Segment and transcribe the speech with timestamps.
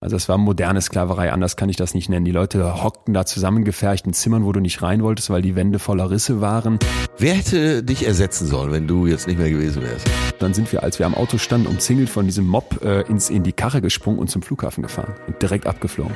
[0.00, 2.24] Also es war moderne Sklaverei, anders kann ich das nicht nennen.
[2.24, 5.80] Die Leute hockten da zusammengefercht in Zimmern, wo du nicht rein wolltest, weil die Wände
[5.80, 6.78] voller Risse waren.
[7.18, 10.06] Wer hätte dich ersetzen sollen, wenn du jetzt nicht mehr gewesen wärst?
[10.38, 13.42] Dann sind wir, als wir am Auto standen, umzingelt von diesem Mob äh, ins, in
[13.42, 16.14] die Karre gesprungen und zum Flughafen gefahren und direkt abgeflogen.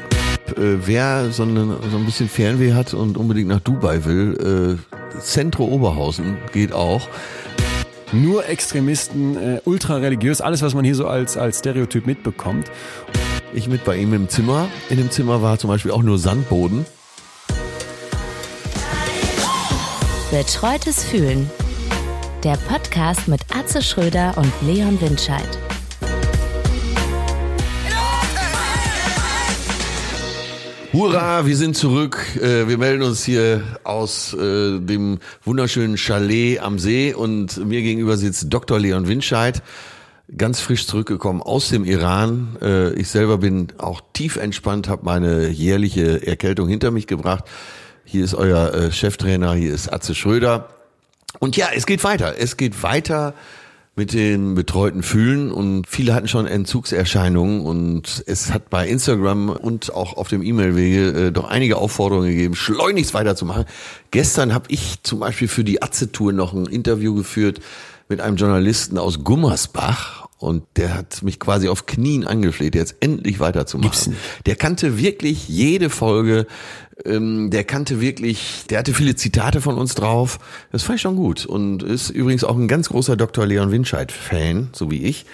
[0.50, 5.18] Äh, wer so, eine, so ein bisschen Fernweh hat und unbedingt nach Dubai will, äh,
[5.18, 7.08] Centro Oberhausen geht auch.
[8.12, 12.70] Nur Extremisten, äh, ultra religiös, alles, was man hier so als, als Stereotyp mitbekommt.
[13.54, 14.68] Ich mit bei ihm im Zimmer.
[14.88, 16.86] In dem Zimmer war zum Beispiel auch nur Sandboden.
[20.30, 21.50] Betreutes Fühlen.
[22.44, 25.58] Der Podcast mit Atze Schröder und Leon Windscheid.
[30.94, 32.18] Hurra, wir sind zurück.
[32.36, 38.16] Äh, Wir melden uns hier aus äh, dem wunderschönen Chalet am See und mir gegenüber
[38.16, 38.78] sitzt Dr.
[38.78, 39.62] Leon Windscheid,
[40.36, 42.56] ganz frisch zurückgekommen aus dem Iran.
[42.60, 47.44] Äh, Ich selber bin auch tief entspannt, habe meine jährliche Erkältung hinter mich gebracht.
[48.04, 50.68] Hier ist euer äh, Cheftrainer, hier ist Atze Schröder.
[51.38, 52.34] Und ja, es geht weiter.
[52.38, 53.34] Es geht weiter
[53.94, 59.92] mit den betreuten Fühlen und viele hatten schon Entzugserscheinungen und es hat bei Instagram und
[59.92, 63.66] auch auf dem E-Mail-Wege äh, doch einige Aufforderungen gegeben, schleunigst weiterzumachen.
[64.10, 67.60] Gestern habe ich zum Beispiel für die Atze-Tour noch ein Interview geführt
[68.08, 73.38] mit einem Journalisten aus Gummersbach und der hat mich quasi auf Knien angefleht, jetzt endlich
[73.38, 74.16] weiterzumachen.
[74.46, 76.46] Der kannte wirklich jede Folge,
[77.04, 80.38] ähm, der kannte wirklich, der hatte viele Zitate von uns drauf.
[80.72, 83.46] Das fand ich schon gut und ist übrigens auch ein ganz großer Dr.
[83.46, 85.26] Leon Winscheid-Fan, so wie ich.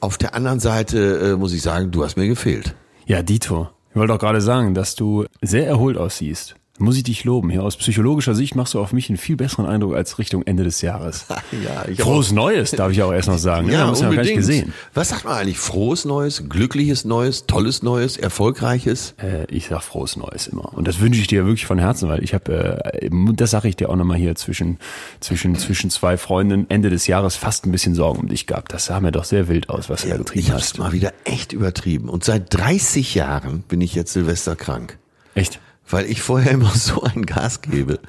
[0.00, 2.74] Auf der anderen Seite äh, muss ich sagen, du hast mir gefehlt.
[3.06, 3.68] Ja, Dito.
[3.90, 6.56] Ich wollte auch gerade sagen, dass du sehr erholt aussiehst.
[6.78, 7.48] Muss ich dich loben.
[7.48, 10.62] Hier aus psychologischer Sicht machst du auf mich einen viel besseren Eindruck als Richtung Ende
[10.62, 11.26] des Jahres.
[11.64, 13.68] ja, ich Frohes Neues, darf ich auch erst noch sagen.
[13.68, 13.72] ne?
[13.72, 14.36] Ja, haben wir ja nicht unbedingt.
[14.36, 14.72] gesehen.
[14.92, 15.58] Was sagt man eigentlich?
[15.58, 19.14] Frohes Neues, glückliches Neues, tolles Neues, erfolgreiches?
[19.22, 20.72] Äh, ich sag frohes Neues immer.
[20.74, 23.76] Und das wünsche ich dir wirklich von Herzen, weil ich habe, äh, das sage ich
[23.76, 24.78] dir auch nochmal hier zwischen,
[25.20, 28.72] zwischen, zwischen zwei Freunden Ende des Jahres fast ein bisschen Sorgen um dich gehabt.
[28.74, 30.78] Das sah mir doch sehr wild aus, was du da getrieben Ich hab's hast.
[30.78, 32.08] mal wieder echt übertrieben.
[32.10, 34.98] Und seit 30 Jahren bin ich jetzt Silvester krank.
[35.34, 35.60] Echt?
[35.88, 38.00] Weil ich vorher immer so ein Gas gebe,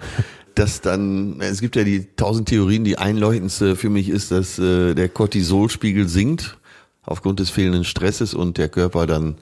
[0.55, 4.95] dass dann, es gibt ja die tausend Theorien, die einleuchtendste für mich ist, dass äh,
[4.95, 6.57] der Cortisolspiegel sinkt
[7.03, 9.35] aufgrund des fehlenden Stresses und der Körper dann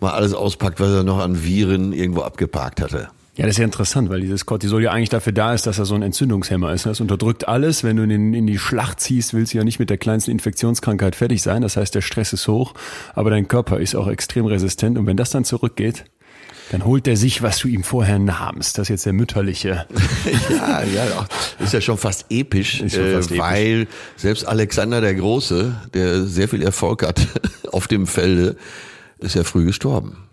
[0.00, 3.08] mal alles auspackt, was er noch an Viren irgendwo abgeparkt hatte.
[3.36, 5.84] Ja, das ist ja interessant, weil dieses Cortisol ja eigentlich dafür da ist, dass er
[5.84, 6.86] so ein Entzündungshemmer ist.
[6.86, 7.84] Das unterdrückt alles.
[7.84, 11.14] Wenn du in, in die Schlacht ziehst, willst du ja nicht mit der kleinsten Infektionskrankheit
[11.14, 11.60] fertig sein.
[11.60, 12.72] Das heißt, der Stress ist hoch,
[13.14, 14.96] aber dein Körper ist auch extrem resistent.
[14.96, 16.04] Und wenn das dann zurückgeht,
[16.70, 18.78] dann holt er sich, was du ihm vorher nahmst.
[18.78, 19.86] Das ist jetzt der mütterliche.
[20.50, 21.26] Ja, ja,
[21.60, 23.38] ist ja schon fast episch, Ist schon fast äh, episch.
[23.38, 27.26] weil selbst Alexander der Große, der sehr viel Erfolg hat
[27.72, 28.56] auf dem Felde,
[29.18, 30.26] ist ja früh gestorben.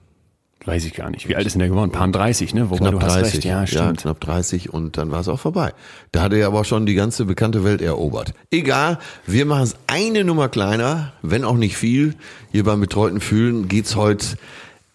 [0.66, 1.28] Weiß ich gar nicht.
[1.28, 1.92] Wie alt ist denn der geworden?
[1.92, 2.70] Paar 30, ne?
[2.70, 3.34] Wobei Knapp du hast 30.
[3.36, 3.44] recht.
[3.46, 4.02] Ja, stimmt.
[4.02, 5.74] knapp 30 und dann war es auch vorbei.
[6.14, 8.34] Da hatte er aber schon die ganze bekannte Welt erobert.
[8.50, 12.16] Egal, wir machen es eine Nummer kleiner, wenn auch nicht viel.
[12.52, 14.26] Hier beim Betreuten Fühlen geht's heute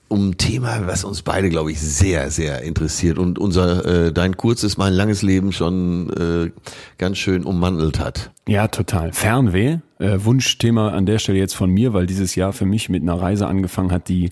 [0.09, 4.37] um ein Thema, was uns beide, glaube ich, sehr, sehr interessiert und unser äh, dein
[4.37, 6.51] kurzes, mein langes Leben schon äh,
[6.97, 8.31] ganz schön ummantelt hat.
[8.47, 9.13] Ja, total.
[9.13, 13.03] Fernweh, äh, Wunschthema an der Stelle jetzt von mir, weil dieses Jahr für mich mit
[13.03, 14.31] einer Reise angefangen hat, die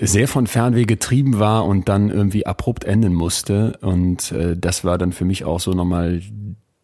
[0.00, 3.78] sehr von Fernweh getrieben war und dann irgendwie abrupt enden musste.
[3.80, 6.22] Und äh, das war dann für mich auch so nochmal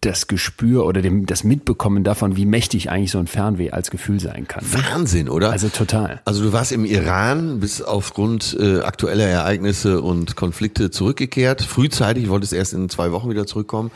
[0.05, 4.21] das Gespür oder dem, das Mitbekommen davon, wie mächtig eigentlich so ein Fernweh als Gefühl
[4.21, 4.65] sein kann.
[4.71, 5.51] Wahnsinn, oder?
[5.51, 6.21] Also total.
[6.25, 11.63] Also du warst im Iran, bist aufgrund äh, aktueller Ereignisse und Konflikte zurückgekehrt.
[11.63, 13.91] Frühzeitig, wolltest erst in zwei Wochen wieder zurückkommen.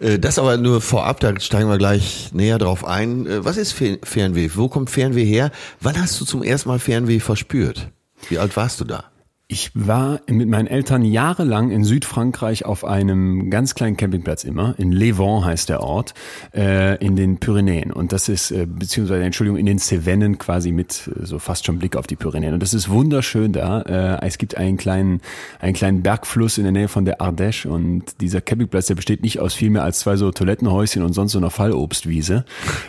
[0.00, 3.26] Äh, das aber nur vorab, da steigen wir gleich näher drauf ein.
[3.26, 4.50] Äh, was ist Fe- Fernweh?
[4.54, 5.50] Wo kommt Fernweh her?
[5.80, 7.88] Wann hast du zum ersten Mal Fernweh verspürt?
[8.28, 9.04] Wie alt warst du da?
[9.52, 14.76] Ich war mit meinen Eltern jahrelang in Südfrankreich auf einem ganz kleinen Campingplatz immer.
[14.78, 16.14] In Levant heißt der Ort,
[16.54, 17.92] äh, in den Pyrenäen.
[17.92, 21.80] Und das ist, äh, beziehungsweise, Entschuldigung, in den Cevennen quasi mit äh, so fast schon
[21.80, 22.54] Blick auf die Pyrenäen.
[22.54, 23.80] Und das ist wunderschön da.
[24.20, 25.20] Äh, es gibt einen kleinen,
[25.58, 27.66] einen kleinen Bergfluss in der Nähe von der Ardèche.
[27.66, 31.32] Und dieser Campingplatz, der besteht nicht aus viel mehr als zwei so Toilettenhäuschen und sonst
[31.32, 32.44] so einer Fallobstwiese.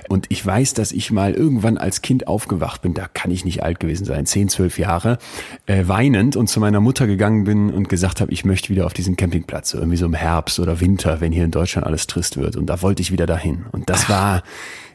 [0.10, 3.64] Und ich weiß, dass ich mal irgendwann als Kind aufgewacht bin, da kann ich nicht
[3.64, 5.18] alt gewesen sein, zehn, zwölf Jahre,
[5.66, 8.94] äh, weinend und zu meiner Mutter gegangen bin und gesagt habe, ich möchte wieder auf
[8.94, 12.38] diesen Campingplatz, so irgendwie so im Herbst oder Winter, wenn hier in Deutschland alles trist
[12.38, 12.57] wird.
[12.57, 13.65] Und da wollte ich wieder dahin.
[13.71, 14.44] Und das war,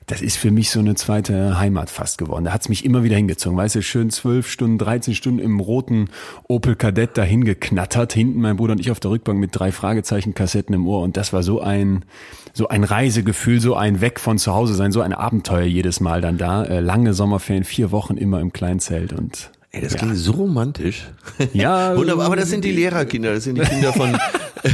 [0.06, 2.44] das ist für mich so eine zweite Heimat fast geworden.
[2.44, 3.58] Da hat's mich immer wieder hingezogen.
[3.58, 6.10] Weißt du, schön zwölf Stunden, 13 Stunden im roten
[6.46, 8.12] Opel Kadett dahin geknattert.
[8.12, 11.02] Hinten mein Bruder und ich auf der Rückbank mit drei Fragezeichen-Kassetten im Ohr.
[11.02, 12.04] Und das war so ein,
[12.52, 16.20] so ein Reisegefühl, so ein Weg von zu Hause sein, so ein Abenteuer jedes Mal
[16.20, 16.64] dann da.
[16.64, 21.06] Äh, lange Sommerferien, vier Wochen immer im Kleinzelt und Ey, das klingt so romantisch.
[21.52, 24.18] Ja, Wunderbar, aber das sind die Lehrerkinder, das sind die Kinder von.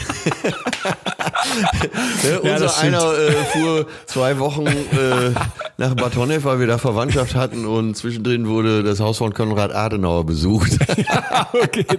[2.25, 2.95] ne, unser das stimmt.
[2.95, 5.33] einer äh, fuhr zwei Wochen äh,
[5.77, 9.75] nach Bad Honnef, weil wir da Verwandtschaft hatten und zwischendrin wurde das Haus von Konrad
[9.75, 10.73] Adenauer besucht.
[11.53, 11.85] okay,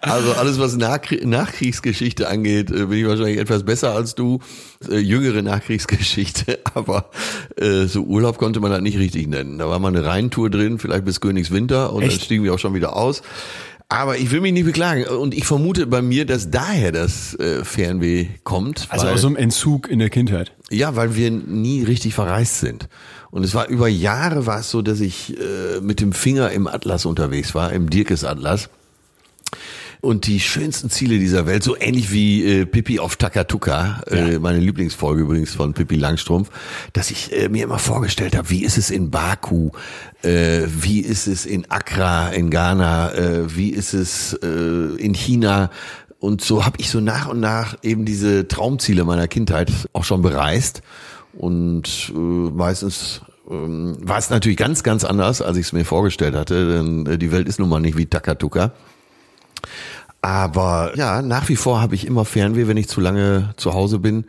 [0.00, 4.40] Also alles, was Nachkrie Nachkriegsgeschichte angeht, äh, bin ich wahrscheinlich etwas besser als du.
[4.88, 7.10] Äh, jüngere Nachkriegsgeschichte, aber
[7.56, 9.58] äh, so Urlaub konnte man das nicht richtig nennen.
[9.58, 12.12] Da war mal eine Rheintour drin, vielleicht bis Königswinter und Echt?
[12.12, 13.22] dann stiegen wir auch schon wieder aus.
[13.92, 17.64] Aber ich will mich nicht beklagen und ich vermute bei mir, dass daher das äh,
[17.64, 18.86] Fernweh kommt.
[18.88, 20.52] Also weil, aus so einem Entzug in der Kindheit.
[20.70, 22.88] ja, weil wir nie richtig verreist sind.
[23.32, 26.68] Und es war über Jahre war es so, dass ich äh, mit dem Finger im
[26.68, 28.70] Atlas unterwegs war, im Dirkes Atlas.
[30.00, 34.58] Und die schönsten Ziele dieser Welt, so ähnlich wie äh, Pippi auf Takatuka, äh, meine
[34.58, 36.48] Lieblingsfolge übrigens von Pippi Langstrumpf,
[36.94, 39.70] dass ich äh, mir immer vorgestellt habe, wie ist es in Baku,
[40.22, 45.70] äh, wie ist es in Accra in Ghana, äh, wie ist es äh, in China.
[46.18, 50.22] Und so habe ich so nach und nach eben diese Traumziele meiner Kindheit auch schon
[50.22, 50.80] bereist.
[51.34, 53.20] Und äh, meistens
[53.50, 57.18] ähm, war es natürlich ganz, ganz anders, als ich es mir vorgestellt hatte, denn äh,
[57.18, 58.72] die Welt ist nun mal nicht wie Takatuka.
[60.22, 63.98] Aber ja, nach wie vor habe ich immer Fernweh, wenn ich zu lange zu Hause
[63.98, 64.24] bin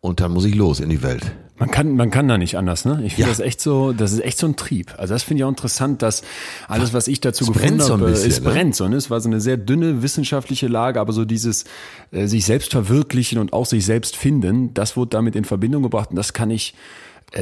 [0.00, 1.32] und dann muss ich los in die Welt.
[1.58, 3.02] Man kann, man kann da nicht anders, ne?
[3.04, 3.36] Ich finde Ja.
[3.36, 4.94] das echt so, das ist echt so ein Trieb.
[4.96, 6.22] Also das finde ich auch interessant, dass
[6.68, 8.48] alles, was ich dazu Es gefunden brennt so ein habe, bisschen, es ne?
[8.50, 8.96] brennt so, ne?
[8.96, 11.64] Es war so eine sehr dünne wissenschaftliche Lage, aber so dieses
[12.12, 16.08] äh, sich selbst verwirklichen und auch sich selbst finden, das wurde damit in Verbindung gebracht
[16.10, 16.74] und das kann ich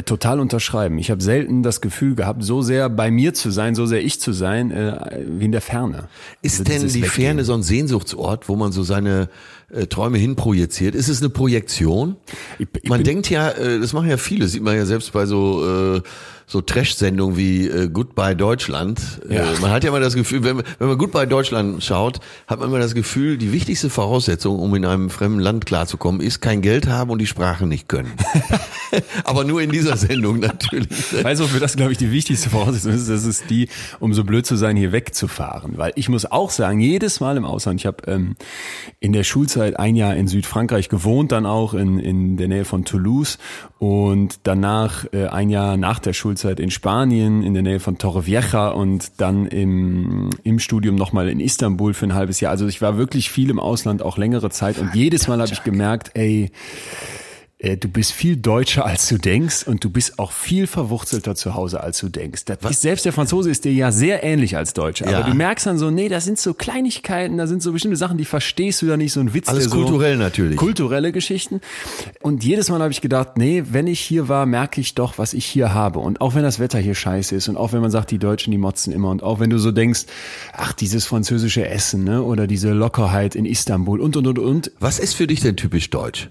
[0.04, 0.98] total unterschreiben.
[0.98, 4.20] Ich habe selten das Gefühl gehabt, so sehr bei mir zu sein, so sehr ich
[4.20, 6.08] zu sein, äh, wie in der Ferne.
[6.42, 7.10] Ist Also denn die Weggehen.
[7.10, 9.28] Ferne so ein Sehnsuchtsort, wo man so seine
[9.70, 10.94] äh, Träume hinprojiziert?
[10.94, 12.16] Ist es eine Projektion?
[12.58, 15.26] Ich- ich man denkt ja, äh, das machen ja viele, sieht man ja selbst bei
[15.26, 16.02] so äh,
[16.48, 19.20] so Trash-Sendungen wie äh, Goodbye Deutschland.
[19.28, 19.52] Ja.
[19.52, 22.70] Äh, man hat ja immer das Gefühl, wenn, wenn man Goodbye Deutschland schaut, hat man
[22.70, 26.88] immer das Gefühl, die wichtigste Voraussetzung, um in einem fremden Land klarzukommen, ist kein Geld
[26.88, 28.12] haben und die Sprache nicht können.
[29.24, 30.88] Aber nur in dieser Sendung natürlich.
[31.22, 33.68] Weißt du, für das, glaube ich, die wichtigste Voraussetzung ist, das ist die,
[34.00, 35.76] um so blöd zu sein, hier wegzufahren.
[35.76, 38.36] Weil ich muss auch sagen, jedes Mal im Ausland, ich habe ähm,
[39.00, 42.86] in der Schulzeit ein Jahr in Südfrankreich gewohnt, dann auch in, in der Nähe von
[42.86, 43.36] Toulouse
[43.78, 48.70] und danach äh, ein Jahr nach der Schulzeit in Spanien, in der Nähe von Torrevieja
[48.70, 52.50] und dann im, im Studium nochmal in Istanbul für ein halbes Jahr.
[52.50, 55.62] Also ich war wirklich viel im Ausland, auch längere Zeit und jedes Mal habe ich
[55.62, 56.50] gemerkt, ey,
[57.60, 61.80] du bist viel deutscher als du denkst und du bist auch viel verwurzelter zu Hause
[61.82, 62.42] als du denkst.
[62.70, 65.18] Ist, selbst der Franzose ist dir ja sehr ähnlich als Deutscher, Ja.
[65.18, 68.16] aber du merkst dann so, nee, das sind so Kleinigkeiten, da sind so bestimmte Sachen,
[68.16, 69.48] die verstehst du da nicht, so ein Witz.
[69.48, 70.56] Alles der so, kulturell natürlich.
[70.56, 71.60] Kulturelle Geschichten.
[72.20, 75.34] Und jedes Mal habe ich gedacht, nee, wenn ich hier war, merke ich doch, was
[75.34, 75.98] ich hier habe.
[75.98, 78.52] Und auch wenn das Wetter hier scheiße ist und auch wenn man sagt, die Deutschen,
[78.52, 80.02] die motzen immer und auch wenn du so denkst,
[80.52, 84.70] ach, dieses französische Essen, ne, oder diese Lockerheit in Istanbul und, und, und, und.
[84.78, 86.30] Was ist für dich denn typisch deutsch?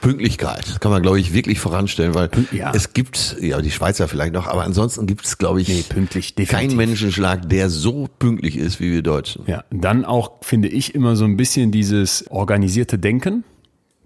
[0.00, 2.72] Pünktlichkeit, kann man glaube ich wirklich voranstellen, weil ja.
[2.74, 6.34] es gibt, ja die Schweizer vielleicht noch, aber ansonsten gibt es glaube ich Nee, pünktlich,
[6.34, 6.68] definitiv.
[6.68, 9.42] keinen Menschenschlag, der so pünktlich ist wie wir Deutschen.
[9.46, 13.44] Ja, dann auch finde ich immer so ein bisschen dieses organisierte Denken.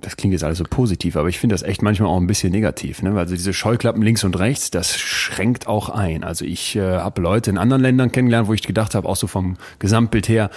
[0.01, 2.51] Das klingt jetzt alles so positiv, aber ich finde das echt manchmal auch ein bisschen
[2.53, 3.11] negativ, ne?
[3.11, 6.25] Weil also diese Scheuklappen links und rechts, das schränkt auch ein.
[6.25, 9.27] Also ich äh, habe Leute in anderen Ländern kennengelernt, wo ich gedacht habe, auch so
[9.27, 10.51] vom Gesamtbild her,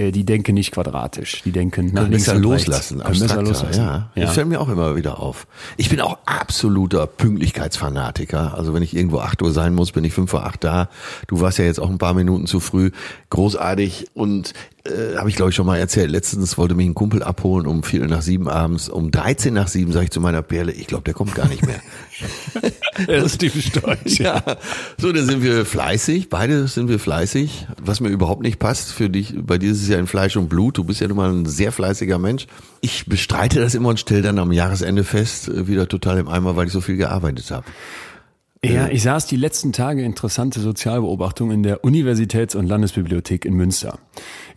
[0.00, 3.26] die denken nicht quadratisch, die denken nach links und loslassen, rechts.
[3.26, 3.80] Können loslassen.
[3.80, 4.10] Ja.
[4.14, 4.24] ja.
[4.24, 5.46] Das fällt mir auch immer wieder auf.
[5.76, 8.54] Ich bin auch absoluter Pünktlichkeitsfanatiker.
[8.54, 10.88] Also wenn ich irgendwo 8 Uhr sein muss, bin ich 5 vor 8 da.
[11.26, 12.90] Du warst ja jetzt auch ein paar Minuten zu früh.
[13.30, 14.08] Großartig.
[14.14, 14.54] Und
[14.84, 16.10] äh, habe ich glaube ich schon mal erzählt.
[16.10, 18.88] Letztens wollte mich ein Kumpel abholen um Viertel nach sieben abends.
[18.88, 21.66] Um 13 nach sieben sage ich zu meiner Perle, ich glaube, der kommt gar nicht
[21.66, 21.80] mehr.
[23.06, 24.18] Das ist typisch deutsch.
[24.18, 24.42] Ja,
[24.98, 29.10] so, dann sind wir fleißig, beide sind wir fleißig, was mir überhaupt nicht passt für
[29.10, 31.30] dich, bei dir ist es ja in Fleisch und Blut, du bist ja nun mal
[31.30, 32.46] ein sehr fleißiger Mensch.
[32.80, 36.56] Ich bestreite das immer und stelle dann am Jahresende fest, äh, wieder total im Eimer,
[36.56, 37.64] weil ich so viel gearbeitet habe.
[38.62, 43.98] Ja, ich saß die letzten Tage interessante Sozialbeobachtung in der Universitäts- und Landesbibliothek in Münster.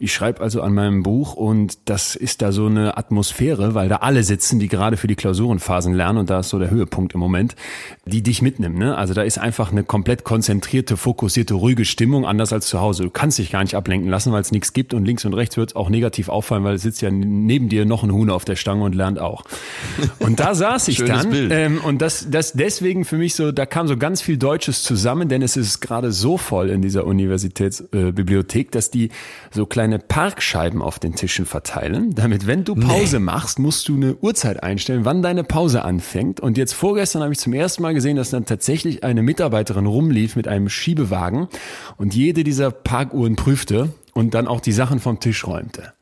[0.03, 3.97] Ich schreibe also an meinem Buch und das ist da so eine Atmosphäre, weil da
[3.97, 7.21] alle sitzen, die gerade für die Klausurenphasen lernen und da ist so der Höhepunkt im
[7.21, 7.55] Moment,
[8.05, 8.77] die dich mitnimmt.
[8.77, 8.97] Ne?
[8.97, 13.03] Also da ist einfach eine komplett konzentrierte, fokussierte, ruhige Stimmung, anders als zu Hause.
[13.03, 15.55] Du kannst dich gar nicht ablenken lassen, weil es nichts gibt und links und rechts
[15.55, 18.43] wird es auch negativ auffallen, weil es sitzt ja neben dir noch ein Huhn auf
[18.43, 19.45] der Stange und lernt auch.
[20.19, 23.87] Und da saß ich dann ähm, und das, das deswegen für mich so, da kam
[23.87, 28.67] so so ganz viel Deutsches zusammen, denn es ist gerade so voll in dieser Universitätsbibliothek,
[28.67, 29.09] äh, dass die
[29.51, 33.23] so kleine Parkscheiben auf den Tischen verteilen, damit wenn du Pause nee.
[33.23, 36.39] machst, musst du eine Uhrzeit einstellen, wann deine Pause anfängt.
[36.39, 40.35] Und jetzt vorgestern habe ich zum ersten Mal gesehen, dass dann tatsächlich eine Mitarbeiterin rumlief
[40.35, 41.47] mit einem Schiebewagen
[41.97, 45.93] und jede dieser Parkuhren prüfte und dann auch die Sachen vom Tisch räumte.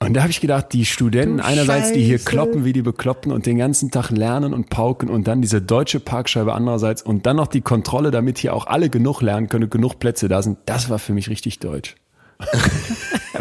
[0.00, 3.32] Und da habe ich gedacht, die Studenten du einerseits, die hier kloppen wie die Bekloppten
[3.32, 7.36] und den ganzen Tag lernen und pauken und dann diese deutsche Parkscheibe andererseits und dann
[7.36, 10.90] noch die Kontrolle, damit hier auch alle genug lernen können, genug Plätze da sind, das
[10.90, 11.96] war für mich richtig deutsch.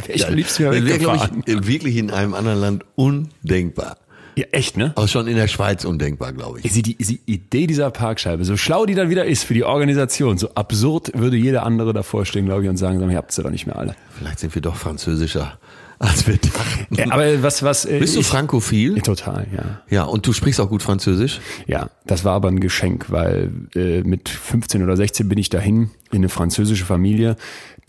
[0.07, 3.97] Ich ja, liebst mir wäre, glaube ich, wirklich in einem anderen Land undenkbar.
[4.35, 4.93] Ja, echt, ne?
[4.95, 6.71] Aber schon in der Schweiz undenkbar, glaube ich.
[6.71, 10.49] Die, die, Idee dieser Parkscheibe, so schlau die dann wieder ist für die Organisation, so
[10.55, 13.67] absurd würde jeder andere davor stehen, glaube ich, und sagen, ihr habt sie doch nicht
[13.67, 13.95] mehr alle.
[14.17, 15.59] Vielleicht sind wir doch französischer
[16.03, 16.95] als wir dachten.
[16.95, 18.99] Ja, aber was, was, äh, Bist du ich, frankophil?
[19.01, 19.81] Total, ja.
[19.89, 21.39] Ja, und du sprichst auch gut Französisch?
[21.65, 25.91] Ja, das war aber ein Geschenk, weil äh, mit 15 oder 16 bin ich dahin
[26.11, 27.37] in eine französische Familie.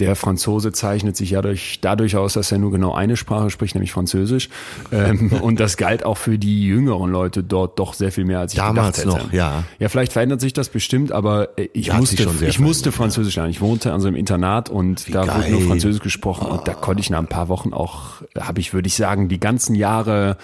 [0.01, 3.75] Der Franzose zeichnet sich ja durch, dadurch aus, dass er nur genau eine Sprache spricht,
[3.75, 4.49] nämlich Französisch.
[4.91, 8.53] Ähm, und das galt auch für die jüngeren Leute dort doch sehr viel mehr, als
[8.53, 9.27] ich Damals gedacht hätte.
[9.27, 9.65] noch, ja.
[9.79, 13.51] Ja, vielleicht verändert sich das bestimmt, aber äh, ich ja, musste, ich musste Französisch lernen.
[13.51, 15.37] Ich wohnte an so einem Internat und Wie da geil.
[15.37, 16.55] wurde nur Französisch gesprochen oh.
[16.55, 19.41] und da konnte ich nach ein paar Wochen auch, habe ich, würde ich sagen, die
[19.41, 20.37] ganzen Jahre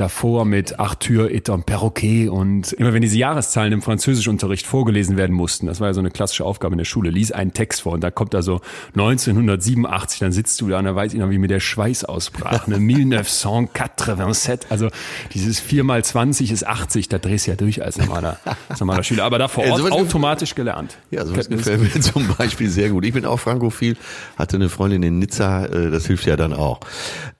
[0.00, 5.36] davor mit Arthur et un Perroquet und immer wenn diese Jahreszahlen im Französischunterricht vorgelesen werden
[5.36, 7.92] mussten, das war ja so eine klassische Aufgabe in der Schule, lies einen Text vor
[7.92, 8.62] und da kommt da so
[8.94, 12.66] 1987, dann sitzt du da und da weiß ich noch, wie mir der Schweiß ausbrach,
[12.66, 14.88] ne, 1987, also
[15.34, 18.38] dieses 4 mal 20 ist 80, da drehst du ja durch als normaler,
[18.70, 20.96] als normaler Schüler, aber da vor Ort ja, automatisch gelernt.
[21.10, 23.04] Ja, sowas gefällt mir zum Beispiel sehr gut.
[23.04, 23.98] Ich bin auch frankophil,
[24.38, 26.80] hatte eine Freundin in Nizza, äh, das hilft ja dann auch.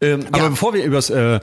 [0.02, 0.48] Ähm, aber ja.
[0.50, 1.40] bevor wir übers äh,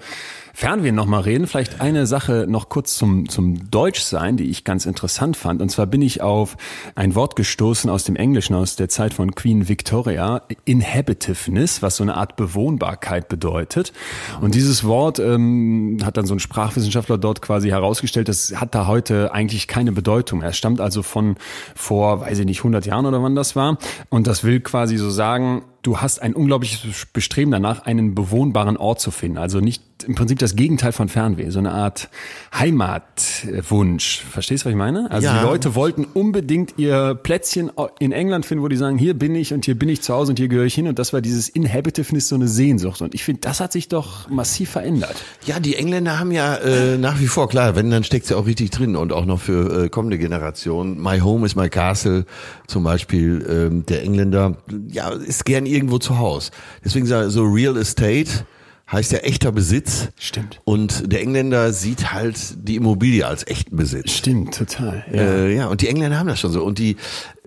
[0.60, 5.38] Fernweh nochmal reden, vielleicht eine Sache noch kurz zum, zum Deutschsein, die ich ganz interessant
[5.38, 5.62] fand.
[5.62, 6.58] Und zwar bin ich auf
[6.96, 12.04] ein Wort gestoßen aus dem Englischen, aus der Zeit von Queen Victoria, Inhabitiveness, was so
[12.04, 13.94] eine Art Bewohnbarkeit bedeutet.
[14.42, 18.88] Und dieses Wort ähm, hat dann so ein Sprachwissenschaftler dort quasi herausgestellt, das hat da
[18.88, 20.42] heute eigentlich keine Bedeutung.
[20.42, 21.36] Er stammt also von
[21.76, 23.78] vor, weiß ich nicht, 100 Jahren oder wann das war.
[24.10, 29.00] Und das will quasi so sagen, du hast ein unglaubliches Bestreben danach, einen bewohnbaren Ort
[29.00, 29.38] zu finden.
[29.38, 32.10] Also nicht im Prinzip das Gegenteil von Fernweh, so eine Art
[32.54, 34.22] Heimatwunsch.
[34.30, 35.10] Verstehst du, was ich meine?
[35.10, 35.40] Also ja.
[35.40, 39.54] die Leute wollten unbedingt ihr Plätzchen in England finden, wo die sagen, hier bin ich
[39.54, 40.88] und hier bin ich zu Hause und hier gehöre ich hin.
[40.88, 43.02] Und das war dieses Inhabitiveness, so eine Sehnsucht.
[43.02, 45.16] Und ich finde, das hat sich doch massiv verändert.
[45.46, 48.46] Ja, die Engländer haben ja äh, nach wie vor, klar, wenn, dann steckt ja auch
[48.46, 51.02] richtig drin und auch noch für äh, kommende Generationen.
[51.02, 52.26] My home is my castle
[52.68, 53.46] zum Beispiel.
[53.50, 54.58] Ähm, der Engländer,
[54.90, 56.52] ja, ist gern irgendwo zu Hause.
[56.84, 58.46] Deswegen so Real Estate
[58.92, 60.10] heißt ja echter Besitz.
[60.18, 60.62] Stimmt.
[60.64, 64.12] Und der Engländer sieht halt die Immobilie als echten Besitz.
[64.12, 65.06] Stimmt, total.
[65.12, 65.22] Ja.
[65.22, 66.64] Äh, ja, und die Engländer haben das schon so.
[66.64, 66.96] Und die,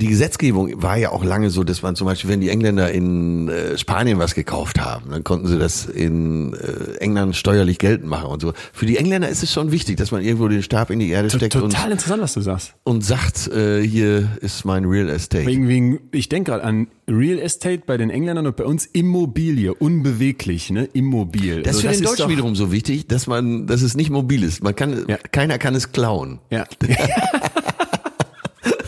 [0.00, 3.48] die Gesetzgebung war ja auch lange so, dass man zum Beispiel, wenn die Engländer in
[3.48, 8.26] äh, Spanien was gekauft haben, dann konnten sie das in äh, England steuerlich geltend machen
[8.26, 8.54] und so.
[8.72, 11.28] Für die Engländer ist es schon wichtig, dass man irgendwo den Stab in die Erde
[11.28, 11.52] steckt.
[11.52, 12.74] Total und, interessant, was du sagst.
[12.82, 15.46] Und sagt, äh, hier ist mein Real Estate.
[15.46, 19.74] Wegen, wegen, ich denke gerade an Real Estate bei den Engländern und bei uns Immobilie,
[19.74, 20.88] unbeweglich, ne?
[20.92, 21.62] Immobil.
[21.62, 24.44] Das ist also, für den Deutschen wiederum so wichtig, dass man, dass es nicht mobil
[24.44, 24.62] ist.
[24.62, 25.18] Man kann, ja.
[25.30, 26.38] keiner kann es klauen.
[26.50, 26.64] Ja.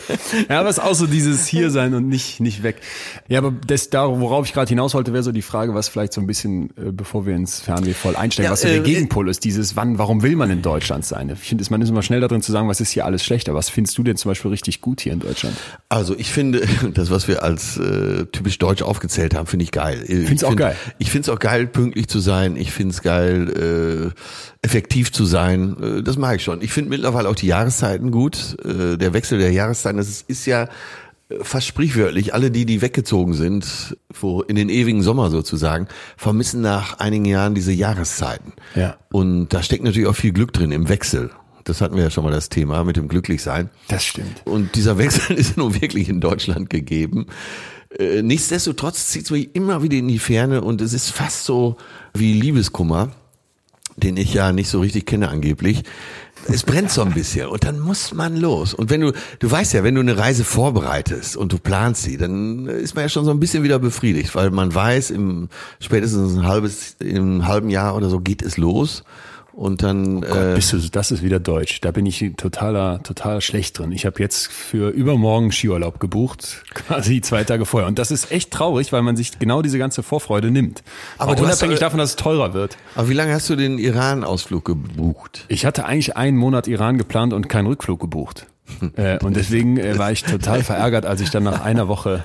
[0.49, 2.77] ja, aber es ist auch so dieses hier sein und nicht nicht weg.
[3.27, 6.13] Ja, aber das da worauf ich gerade hinaus wollte, wäre so die Frage, was vielleicht
[6.13, 8.81] so ein bisschen äh, bevor wir ins Fernweh voll einsteigen, ja, was so der äh,
[8.81, 11.29] Gegenpol ist, dieses wann warum will man in Deutschland sein?
[11.29, 13.53] Ich finde, man ist immer schnell darin zu sagen, was ist hier alles schlechter.
[13.53, 15.55] Was findest du denn zum Beispiel richtig gut hier in Deutschland?
[15.89, 20.03] Also, ich finde das was wir als äh, typisch deutsch aufgezählt haben, finde ich geil.
[20.03, 20.75] Ich finde es auch geil.
[20.97, 24.19] Ich finde es auch geil pünktlich zu sein, ich finde es geil äh,
[24.63, 25.75] effektiv zu sein.
[25.81, 26.61] Äh, das mag ich schon.
[26.61, 28.57] Ich finde mittlerweile auch die Jahreszeiten gut.
[28.63, 30.63] Äh, der Wechsel der Jahreszeiten, das ist, ist ja
[31.29, 32.33] äh, fast sprichwörtlich.
[32.33, 37.55] Alle die, die weggezogen sind, wo in den ewigen Sommer sozusagen, vermissen nach einigen Jahren
[37.55, 38.53] diese Jahreszeiten.
[38.75, 38.97] Ja.
[39.11, 41.31] Und da steckt natürlich auch viel Glück drin im Wechsel.
[41.63, 43.69] Das hatten wir ja schon mal das Thema mit dem Glücklichsein.
[43.87, 44.41] Das stimmt.
[44.45, 47.27] Und dieser Wechsel ist nun wirklich in Deutschland gegeben.
[47.99, 51.77] Nichtsdestotrotz zieht es mich immer wieder in die Ferne und es ist fast so
[52.15, 53.11] wie Liebeskummer
[53.97, 55.83] den ich ja nicht so richtig kenne angeblich.
[56.47, 58.73] Es brennt so ein bisschen und dann muss man los.
[58.73, 62.17] Und wenn du, du weißt ja, wenn du eine Reise vorbereitest und du planst sie,
[62.17, 66.37] dann ist man ja schon so ein bisschen wieder befriedigt, weil man weiß, im spätestens
[66.37, 69.03] ein halbes, im halben Jahr oder so geht es los.
[69.53, 70.17] Und dann.
[70.17, 71.79] Oh Gott, äh, bist du, das ist wieder Deutsch.
[71.81, 73.91] Da bin ich totaler, total schlecht drin.
[73.91, 77.87] Ich habe jetzt für übermorgen Skiurlaub gebucht, quasi zwei Tage vorher.
[77.87, 80.83] Und das ist echt traurig, weil man sich genau diese ganze Vorfreude nimmt.
[81.17, 82.77] Aber unabhängig davon, dass es teurer wird.
[82.95, 85.45] Aber wie lange hast du den Iran-Ausflug gebucht?
[85.47, 88.47] Ich hatte eigentlich einen Monat Iran geplant und keinen Rückflug gebucht.
[88.95, 92.23] Äh, und deswegen äh, war ich total verärgert, als ich dann nach einer Woche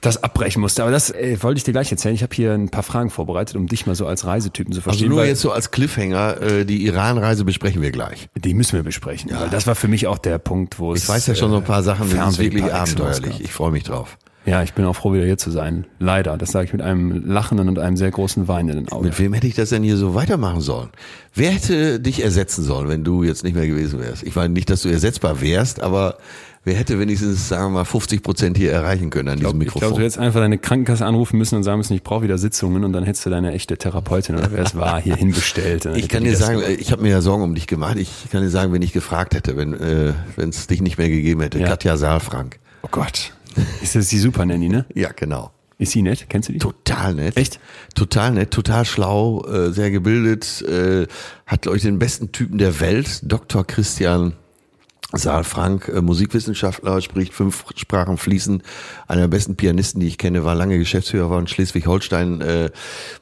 [0.00, 0.82] das abbrechen musste.
[0.82, 2.14] Aber das äh, wollte ich dir gleich erzählen.
[2.14, 4.90] Ich habe hier ein paar Fragen vorbereitet, um dich mal so als Reisetypen zu Also
[4.90, 5.08] verstehen.
[5.10, 8.28] nur weil jetzt so als Cliffhanger, äh, die Iran-Reise besprechen wir gleich.
[8.36, 9.30] die müssen wir besprechen.
[9.32, 11.02] Weil das war für mich auch der Punkt, wo es.
[11.04, 13.40] Ich weiß ja schon so ein paar Sachen, das ist Fernseh wirklich abenteuerlich.
[13.40, 14.16] Ich freue mich drauf.
[14.46, 15.86] Ja, ich bin auch froh, wieder hier zu sein.
[15.98, 16.38] Leider.
[16.38, 19.04] Das sage ich mit einem lachenden und einem sehr großen Wein in den Augen.
[19.04, 20.88] Mit wem hätte ich das denn hier so weitermachen sollen?
[21.34, 24.22] Wer hätte dich ersetzen sollen, wenn du jetzt nicht mehr gewesen wärst?
[24.22, 26.16] Ich meine nicht, dass du ersetzbar wärst, aber
[26.64, 29.76] wer hätte wenigstens, sagen wir mal, 50 Prozent hier erreichen können an diesem Ich glaube,
[29.78, 29.90] Mikrofon?
[29.96, 32.94] du hättest einfach deine Krankenkasse anrufen müssen und sagen müssen, ich brauche wieder Sitzungen und
[32.94, 35.84] dann hättest du deine echte Therapeutin oder wer es war hier hinbestellt.
[35.96, 36.76] Ich kann dir sagen, gemacht.
[36.80, 37.98] ich habe mir ja Sorgen um dich gemacht.
[37.98, 41.42] Ich kann dir sagen, wenn ich gefragt hätte, wenn äh, es dich nicht mehr gegeben
[41.42, 41.58] hätte.
[41.60, 41.68] Ja.
[41.68, 42.58] Katja Saalfrank.
[42.82, 43.32] oh Gott.
[43.82, 44.86] Ist das die Super Nanny, ne?
[44.94, 45.52] Ja, genau.
[45.78, 46.26] Ist sie nett?
[46.28, 46.58] Kennst du die?
[46.58, 47.38] Total nett.
[47.38, 47.58] Echt?
[47.94, 51.06] Total nett, total schlau, äh, sehr gebildet, äh,
[51.46, 53.66] hat, glaube ich, den besten Typen der Welt, Dr.
[53.66, 54.34] Christian
[55.12, 58.62] Saalfrank, äh, Musikwissenschaftler, spricht fünf Sprachen fließend,
[59.08, 62.70] einer der besten Pianisten, die ich kenne, war lange Geschäftsführer war in Schleswig-Holstein äh,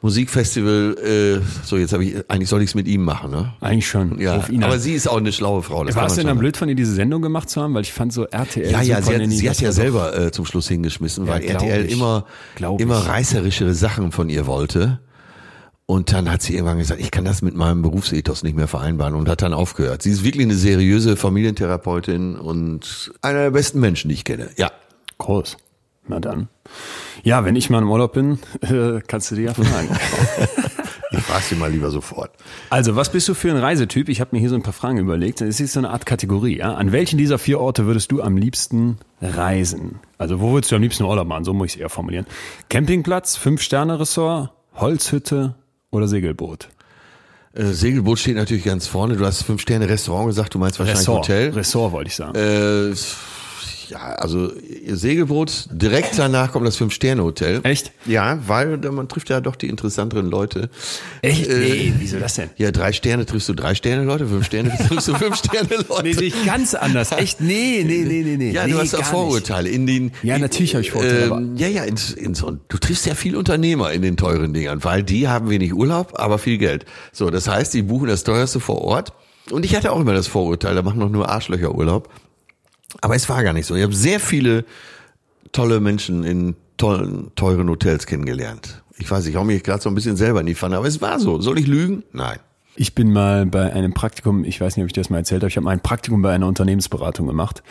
[0.02, 0.97] Musikfestival.
[0.99, 3.54] Äh, so, jetzt habe ich, eigentlich soll ich es mit ihm machen, ne?
[3.61, 4.21] Eigentlich schon.
[4.21, 5.85] Ja, aber sie ist auch eine schlaue Frau.
[5.85, 7.75] Das war es denn dann blöd von ihr, diese Sendung gemacht zu haben?
[7.75, 10.45] Weil ich fand so RTL Ja, ja, sie hat, sie hat ja selber äh, zum
[10.45, 11.92] Schluss hingeschmissen, weil glaub RTL ich.
[11.92, 12.25] immer,
[12.78, 15.00] immer reißerischere Sachen von ihr wollte.
[15.90, 19.14] Und dann hat sie irgendwann gesagt, ich kann das mit meinem Berufsethos nicht mehr vereinbaren
[19.14, 20.02] und hat dann aufgehört.
[20.02, 24.50] Sie ist wirklich eine seriöse Familientherapeutin und einer der besten Menschen, die ich kenne.
[24.59, 24.71] Ja.
[25.16, 25.57] Groß.
[26.07, 26.49] Na dann.
[27.23, 29.88] Ja, wenn ich mal im Urlaub bin, äh, kannst du dir ja fragen.
[31.11, 32.33] Ich frage sie mal lieber sofort.
[32.68, 34.11] also, was bist du für ein Reisetyp?
[34.11, 35.40] Ich habe mir hier so ein paar Fragen überlegt.
[35.40, 36.59] Es ist so eine Art Kategorie.
[36.59, 36.75] Ja?
[36.75, 40.00] An welchen dieser vier Orte würdest du am liebsten reisen?
[40.18, 41.45] Also, wo würdest du am liebsten Urlaub machen?
[41.45, 42.26] So muss ich es eher formulieren.
[42.68, 45.54] Campingplatz, Fünf-Sterne-Ressort, Holzhütte
[45.90, 46.68] oder Segelboot?
[47.52, 49.16] Äh, Segelboot steht natürlich ganz vorne.
[49.16, 51.28] Du hast fünf Sterne Restaurant gesagt, du meinst wahrscheinlich Ressort.
[51.28, 51.50] Hotel.
[51.50, 52.35] Ressort wollte ich sagen.
[52.38, 52.95] Äh,
[53.88, 57.61] ja, also ihr Segelboot, direkt danach kommt das Fünf-Sterne-Hotel.
[57.62, 57.92] Echt?
[58.07, 60.71] Ja, weil man trifft ja doch die interessanteren Leute.
[61.23, 61.47] Echt?
[61.47, 62.50] Äh, nee, wieso das denn?
[62.57, 66.02] Ja, drei Sterne triffst du drei Sterne Leute, fünf Sterne triffst du fünf Sterne Leute.
[66.02, 67.12] Nee, ich ganz anders.
[67.12, 67.40] Echt?
[67.40, 68.50] Nee, nee, nee, nee, nee.
[68.50, 69.07] ja, nee, du hast nicht.
[69.07, 70.12] Vorurteile in den.
[70.23, 73.37] Ja, natürlich habe ich Vorurteile, Ähm, ja, ja, in, in so, du triffst ja viel
[73.37, 76.84] Unternehmer in den teuren Dingern, weil die haben wenig Urlaub, aber viel Geld.
[77.13, 79.13] So, das heißt, die buchen das teuerste vor Ort.
[79.50, 82.10] Und ich hatte auch immer das Vorurteil, da machen doch nur Arschlöcher Urlaub.
[83.01, 83.75] Aber es war gar nicht so.
[83.75, 84.65] Ich habe sehr viele
[85.53, 88.83] tolle Menschen in tollen, teuren Hotels kennengelernt.
[88.99, 91.01] Ich weiß, ich hau mich gerade so ein bisschen selber in die Pfanne, aber es
[91.01, 91.41] war so.
[91.41, 92.03] Soll ich lügen?
[92.13, 92.39] Nein.
[92.80, 95.49] Ich bin mal bei einem Praktikum, ich weiß nicht, ob ich das mal erzählt habe,
[95.49, 97.64] ich habe mal ein Praktikum bei einer Unternehmensberatung gemacht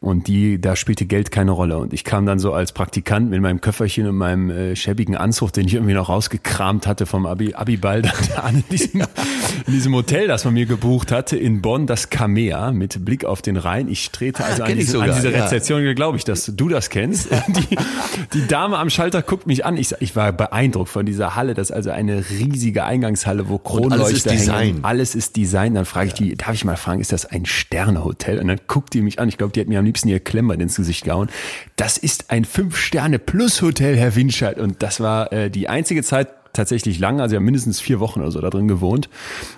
[0.00, 3.42] und die, da spielte Geld keine Rolle und ich kam dann so als Praktikant mit
[3.42, 7.52] meinem Köfferchen und meinem äh, schäbigen Anzug, den ich irgendwie noch rausgekramt hatte vom Abi,
[7.52, 8.00] Abiball
[8.34, 9.02] da an in diesem,
[9.66, 13.42] in diesem Hotel, das man mir gebucht hatte in Bonn, das Kamea mit Blick auf
[13.42, 13.88] den Rhein.
[13.88, 15.42] Ich trete also Ah, an diese, an diese ja.
[15.44, 17.28] Rezeption, glaube ich, dass du das kennst.
[17.50, 17.76] Die,
[18.34, 19.76] die Dame am Schalter guckt mich an.
[19.76, 21.54] Ich, ich war beeindruckt von dieser Halle.
[21.54, 24.66] Das ist also eine riesige Eingangshalle, wo Kronleuchter Design.
[24.66, 24.84] hängen.
[24.84, 25.74] Alles ist Design.
[25.74, 28.38] Dann frage ich die, darf ich mal fragen, ist das ein Sternehotel?
[28.38, 29.28] Und dann guckt die mich an.
[29.28, 31.28] Ich glaube, die hat mir am liebsten ihr Klemmern ins Gesicht gehauen.
[31.76, 34.58] Das ist ein Fünf-Sterne-Plus-Hotel, Herr Winscheid.
[34.58, 38.30] Und das war äh, die einzige Zeit, tatsächlich lang, also ja mindestens vier Wochen oder
[38.30, 39.08] so da drin gewohnt,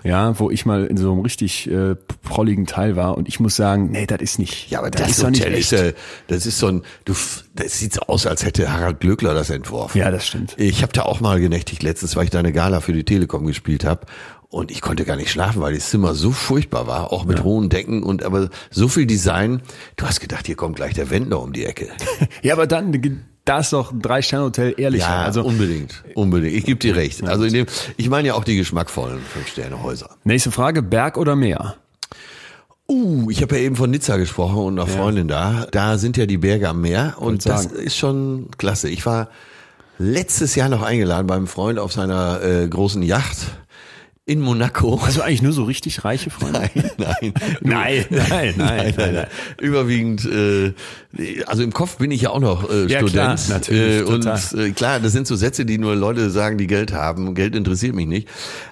[0.05, 3.57] ja, wo ich mal in so einem richtig äh, prolligen Teil war und ich muss
[3.57, 4.71] sagen, nee, das ist nicht.
[4.71, 5.95] Ja, aber das das, ist doch nicht Hotel ist, äh,
[6.29, 7.15] das ist so ein, du,
[7.55, 9.99] das sieht so aus, als hätte Harald Glöckler das entworfen.
[9.99, 10.55] Ja, das stimmt.
[10.59, 13.47] Ich habe da auch mal genächtigt letztens, weil ich da eine Gala für die Telekom
[13.47, 14.07] gespielt habe.
[14.53, 17.71] Und ich konnte gar nicht schlafen, weil das Zimmer so furchtbar war, auch mit hohen
[17.71, 19.63] Decken und aber so viel Design.
[19.97, 21.89] Du hast gedacht, hier kommt gleich der Wendler um die Ecke.
[22.43, 25.09] Ja, aber dann, da ist doch ein Drei-Sterne-Hotel ehrlicher.
[25.09, 26.55] Ja, also unbedingt, unbedingt.
[26.55, 27.25] Ich gebe dir recht.
[27.25, 30.17] Also in dem, ich meine ja auch die geschmackvollen Fünf-Sterne-Häuser.
[30.25, 31.77] nächste Frage, Berg oder Meer?
[32.89, 35.67] Uh, ich habe ja eben von Nizza gesprochen und einer Freundin da.
[35.71, 38.91] Da sind ja die Berge am Meer und das ist schon klasse.
[38.91, 39.29] Ich war
[39.99, 43.62] letztes Jahr noch eingeladen beim Freund auf seiner äh, großen Yacht
[44.25, 45.01] in Monaco.
[45.03, 46.71] Also eigentlich nur so richtig reiche Freunde?
[46.97, 49.27] Nein, nein, Nein, nein, nein, nein.
[49.61, 50.73] Überwiegend, äh,
[51.47, 53.13] also im Kopf bin ich ja auch noch äh, Ja, Student.
[53.13, 56.69] klar, natürlich, äh, und äh, klar, das sind so Sätze, die nur Leute sagen, die
[56.69, 57.35] Geld haben.
[57.35, 58.29] Geld interessiert mich nicht.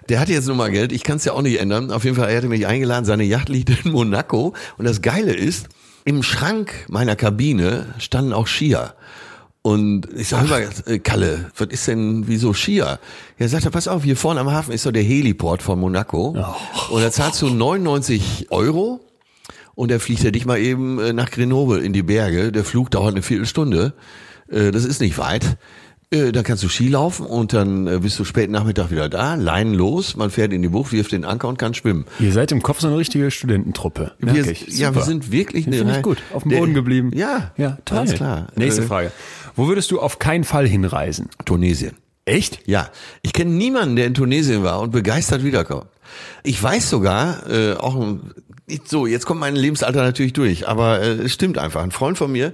[0.09, 1.91] Der hat jetzt nun mal Geld, ich kann es ja auch nicht ändern.
[1.91, 4.55] Auf jeden Fall, er hatte mich eingeladen, seine Yacht liegt in Monaco.
[4.79, 5.69] Und das Geile ist,
[6.05, 8.95] im Schrank meiner Kabine standen auch Skier.
[9.62, 12.99] Und ich sag mal, äh, Kalle, was ist denn, wieso Skier?
[13.37, 16.29] Er sagte, pass auf, hier vorne am Hafen ist so der Heliport von Monaco.
[16.90, 19.01] Und da zahlst du 99 Euro
[19.75, 22.53] und der fliegt er dich mal eben äh, nach Grenoble in die Berge.
[22.53, 23.92] Der Flug dauert eine Viertelstunde.
[24.51, 25.59] Äh, Das ist nicht weit.
[26.12, 29.37] Äh, dann kannst du Ski laufen und dann äh, bist du spät Nachmittag wieder da,
[29.37, 32.05] Leinen los, man fährt in die Bucht, wirft den Anker und kann schwimmen.
[32.18, 34.11] Ihr seid im Kopf so eine richtige Studententruppe.
[34.18, 36.18] Wir, ja, wir sind wirklich finde ich gut.
[36.35, 37.12] Auf dem Boden geblieben.
[37.14, 37.99] Ja, Ja, toll.
[37.99, 38.49] alles klar.
[38.57, 39.12] Nächste Äh, Frage.
[39.55, 41.29] Wo würdest du auf keinen Fall hinreisen?
[41.44, 41.92] Tunesien.
[42.25, 42.61] Echt?
[42.66, 42.88] Ja,
[43.23, 45.87] ich kenne niemanden, der in Tunesien war und begeistert wiederkommt.
[46.42, 48.33] Ich weiß sogar, äh, auch ein,
[48.85, 51.83] so, jetzt kommt mein Lebensalter natürlich durch, aber äh, es stimmt einfach.
[51.83, 52.53] Ein Freund von mir,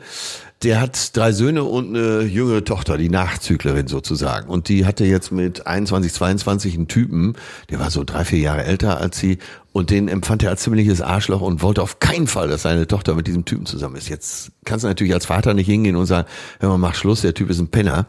[0.63, 4.49] der hat drei Söhne und eine jüngere Tochter, die Nachzüglerin sozusagen.
[4.49, 7.35] Und die hatte jetzt mit 21, 22 einen Typen,
[7.71, 9.39] der war so drei, vier Jahre älter als sie
[9.73, 13.15] und den empfand er als ziemliches Arschloch und wollte auf keinen Fall, dass seine Tochter
[13.15, 14.09] mit diesem Typen zusammen ist.
[14.09, 16.27] Jetzt kannst du natürlich als Vater nicht hingehen und sagen,
[16.61, 18.07] hör mal, mach Schluss, der Typ ist ein Penner.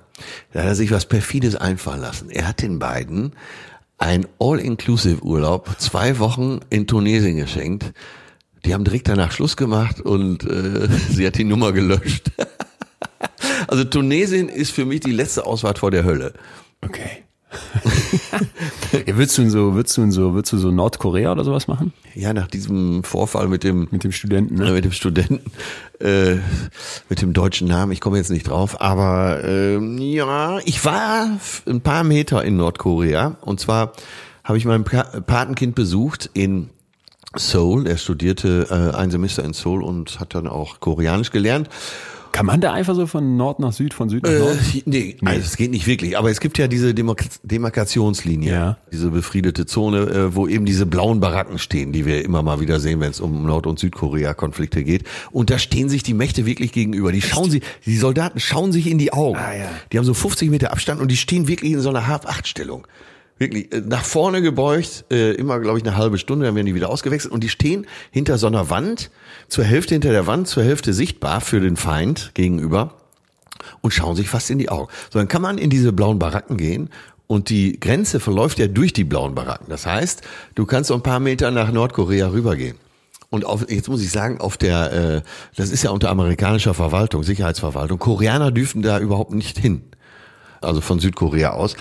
[0.54, 2.30] Da hat er sich was Perfides einfallen lassen.
[2.30, 3.34] Er hat den beiden
[3.98, 7.94] ein All-Inclusive-Urlaub, zwei Wochen in Tunesien geschenkt.
[8.66, 12.32] Die haben direkt danach Schluss gemacht und äh, sie hat die Nummer gelöscht.
[13.68, 16.34] also Tunesien ist für mich die letzte Ausfahrt vor der Hölle.
[16.82, 17.24] Okay.
[19.06, 21.68] ja, würdest du in so, würdest du in so, würdest du so Nordkorea oder sowas
[21.68, 21.94] machen?
[22.16, 24.72] Ja, nach diesem Vorfall mit dem Mit dem Studenten, ne?
[24.72, 25.40] mit dem Studenten,
[26.00, 26.36] äh,
[27.10, 31.30] mit dem deutschen Namen, ich komme jetzt nicht drauf, aber ähm, ja, ich war
[31.68, 33.94] ein paar Meter in Nordkorea und zwar
[34.44, 36.70] habe ich mein Pa- Patenkind besucht in
[37.36, 37.86] Seoul.
[37.86, 41.70] Er studierte äh, ein Semester in Seoul und hat dann auch Koreanisch gelernt.
[42.38, 44.58] Kann man da einfach so von Nord nach Süd, von Süd nach Äh, Nord?
[44.86, 46.18] nee, also es geht nicht wirklich.
[46.18, 48.78] Aber es gibt ja diese Demark Demarkationslinie, Ja.
[48.92, 52.80] diese befriedete Zone, äh, wo eben diese blauen Baracken stehen, die wir immer mal wieder
[52.80, 55.04] sehen, wenn es um Nord- und Südkorea-Konflikte geht.
[55.32, 57.12] Und da stehen sich die Mächte wirklich gegenüber.
[57.12, 59.38] Die schauen sie, die Soldaten schauen sich in die Augen.
[59.38, 59.70] Ah, ja.
[59.92, 62.88] Die haben so 50 Meter Abstand und die stehen wirklich in so einer Halb-Acht-Stellung.
[63.38, 66.76] Wirklich, äh, nach vorne gebeugt, äh, immer, glaube ich, eine halbe Stunde, dann werden die
[66.76, 69.12] wieder ausgewechselt und die stehen hinter so einer Wand,
[69.48, 72.96] zur Hälfte hinter der Wand, zur Hälfte sichtbar für den Feind gegenüber
[73.82, 74.92] und schauen sich fast in die Augen.
[75.12, 76.90] So, dann kann man in diese blauen Baracken gehen
[77.28, 79.68] und die Grenze verläuft ja durch die blauen Baracken.
[79.70, 80.22] Das heißt,
[80.56, 82.78] du kannst so ein paar Meter nach Nordkorea rübergehen.
[83.30, 85.22] Und auf, jetzt muss ich sagen, auf der, äh,
[85.56, 88.00] das ist ja unter amerikanischer Verwaltung, Sicherheitsverwaltung.
[88.00, 89.82] Koreaner dürfen da überhaupt nicht hin.
[90.62, 91.76] Also von Südkorea aus.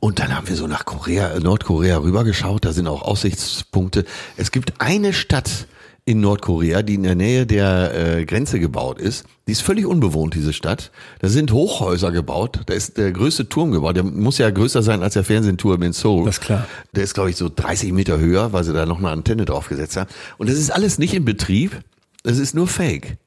[0.00, 2.64] Und dann haben wir so nach Korea, äh, Nordkorea rübergeschaut.
[2.64, 4.04] Da sind auch Aussichtspunkte.
[4.36, 5.66] Es gibt eine Stadt
[6.06, 9.26] in Nordkorea, die in der Nähe der äh, Grenze gebaut ist.
[9.46, 10.90] Die ist völlig unbewohnt, diese Stadt.
[11.20, 12.60] Da sind Hochhäuser gebaut.
[12.66, 13.96] Da ist der größte Turm gebaut.
[13.96, 16.24] Der muss ja größer sein als der Fernsehturm in Seoul.
[16.24, 16.66] Das ist klar.
[16.94, 19.96] Der ist, glaube ich, so 30 Meter höher, weil sie da noch eine Antenne draufgesetzt
[19.98, 20.08] haben.
[20.38, 21.78] Und das ist alles nicht in Betrieb.
[22.22, 23.18] Das ist nur Fake.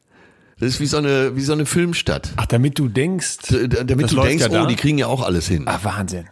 [0.59, 2.31] Das ist wie so eine, wie so eine Filmstadt.
[2.37, 4.63] Ach, damit du denkst, Damit du denkst, ja da?
[4.63, 5.63] oh, die kriegen ja auch alles hin.
[5.67, 6.25] Ah, Wahnsinn.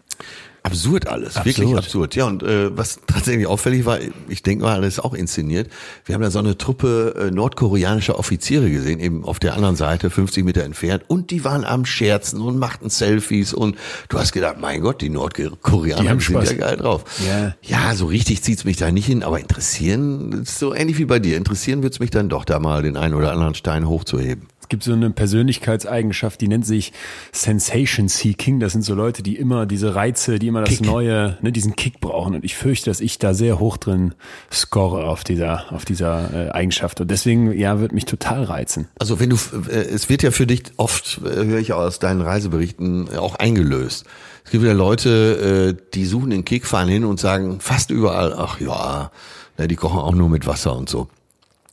[0.64, 1.58] Absurd alles, Absurd.
[1.58, 2.16] wirklich absurd.
[2.16, 3.98] Ja, und äh, was tatsächlich auffällig war,
[4.30, 5.70] ich denke mal, das ist auch inszeniert.
[6.06, 10.12] Wir haben da so eine Truppe äh, nordkoreanischer Offiziere gesehen, eben auf der anderen Seite,
[10.12, 13.76] 50 Meter entfernt, und die waren am Scherzen und machten Selfies und
[14.10, 16.52] du hast gedacht, mein Gott, die Nordkoreaner Die haben sind Spaß.
[16.52, 17.06] ja geil drauf.
[17.28, 17.56] Ja.
[17.64, 21.38] ja, so richtig zieht's mich da nicht hin, aber interessieren, so ähnlich wie bei dir,
[21.38, 24.48] interessieren wird's mich dann doch, da mal den einen oder anderen Stein hochzuheben.
[24.72, 26.94] Es gibt so eine Persönlichkeitseigenschaft, die nennt sich
[27.34, 28.62] Sensation Seeking.
[28.62, 30.86] Das sind so Leute, die immer diese Reize, die immer das Kick.
[30.86, 32.36] Neue, ne, diesen Kick brauchen.
[32.36, 34.14] Und ich fürchte, dass ich da sehr hoch drin
[34.50, 37.02] score auf dieser, auf dieser äh, Eigenschaft.
[37.02, 38.88] Und deswegen, ja, wird mich total reizen.
[38.98, 39.36] Also wenn du,
[39.70, 43.36] äh, es wird ja für dich oft, äh, höre ich aus deinen Reiseberichten, äh, auch
[43.36, 44.06] eingelöst.
[44.46, 48.34] Es gibt ja Leute, äh, die suchen den Kick, fahren hin und sagen fast überall,
[48.38, 49.12] ach ja,
[49.58, 51.10] na, die kochen auch nur mit Wasser und so.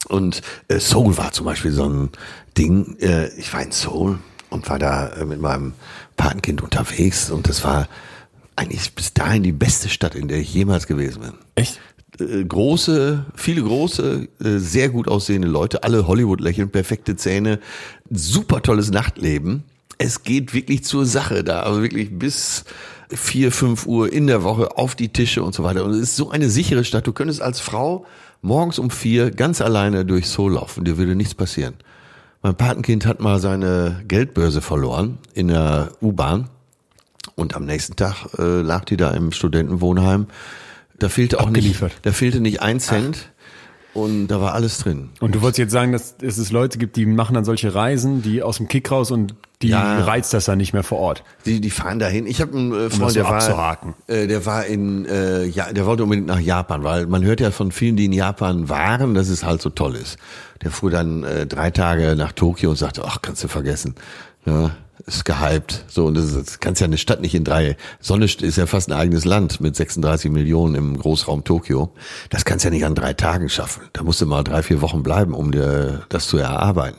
[0.09, 2.11] Und äh, Seoul war zum Beispiel so ein
[2.57, 2.97] Ding.
[3.01, 4.19] Äh, ich war in Seoul
[4.51, 5.75] und war da äh, mit meinem
[6.17, 7.89] Patenkind unterwegs und das war
[8.57, 11.79] eigentlich bis dahin die beste Stadt, in der ich jemals gewesen bin Echt?
[12.19, 17.61] äh, große, viele große, äh, sehr gut aussehende Leute, alle Hollywood lächeln, perfekte Zähne,
[18.11, 19.65] super tolles Nachtleben.
[19.99, 22.65] Es geht wirklich zur Sache da, aber wirklich bis
[23.11, 25.85] vier, fünf Uhr in der Woche auf die Tische und so weiter.
[25.85, 27.07] Und es ist so eine sichere Stadt.
[27.07, 28.07] Du könntest als Frau
[28.43, 30.85] morgens um vier ganz alleine durch Seoul laufen.
[30.85, 31.75] Dir würde nichts passieren.
[32.43, 36.49] Mein Patenkind hat mal seine Geldbörse verloren in der U-Bahn.
[37.35, 40.27] Und am nächsten Tag äh, lag die da im Studentenwohnheim.
[40.99, 43.31] Da fehlte auch nicht, da fehlte nicht ein Cent
[44.05, 45.11] und da war alles drin.
[45.21, 48.43] Und du wolltest jetzt sagen, dass es Leute gibt, die machen dann solche Reisen, die
[48.43, 50.05] aus dem Kick raus und die Ja.
[50.05, 51.25] reizt das dann nicht mehr vor Ort.
[51.45, 52.27] Die, die fahren dahin.
[52.27, 55.85] Ich habe einen äh, Freund, so der war, äh, der war in, äh, ja, der
[55.85, 59.29] wollte unbedingt nach Japan, weil man hört ja von vielen, die in Japan waren, dass
[59.29, 60.17] es halt so toll ist.
[60.63, 63.95] Der fuhr dann äh, drei Tage nach Tokio und sagte, ach, kannst du vergessen.
[64.47, 64.71] Ja,
[65.07, 65.85] ist gehypt.
[65.89, 67.77] So, und das, ist, das kannst ja eine Stadt nicht in drei.
[68.01, 71.93] Sonne ist ja fast ein eigenes Land mit 36 Millionen im Großraum Tokio.
[72.31, 73.83] Das kannst ja nicht an drei Tagen schaffen.
[73.93, 76.99] Da musst du mal drei, vier Wochen bleiben, um dir das zu erarbeiten.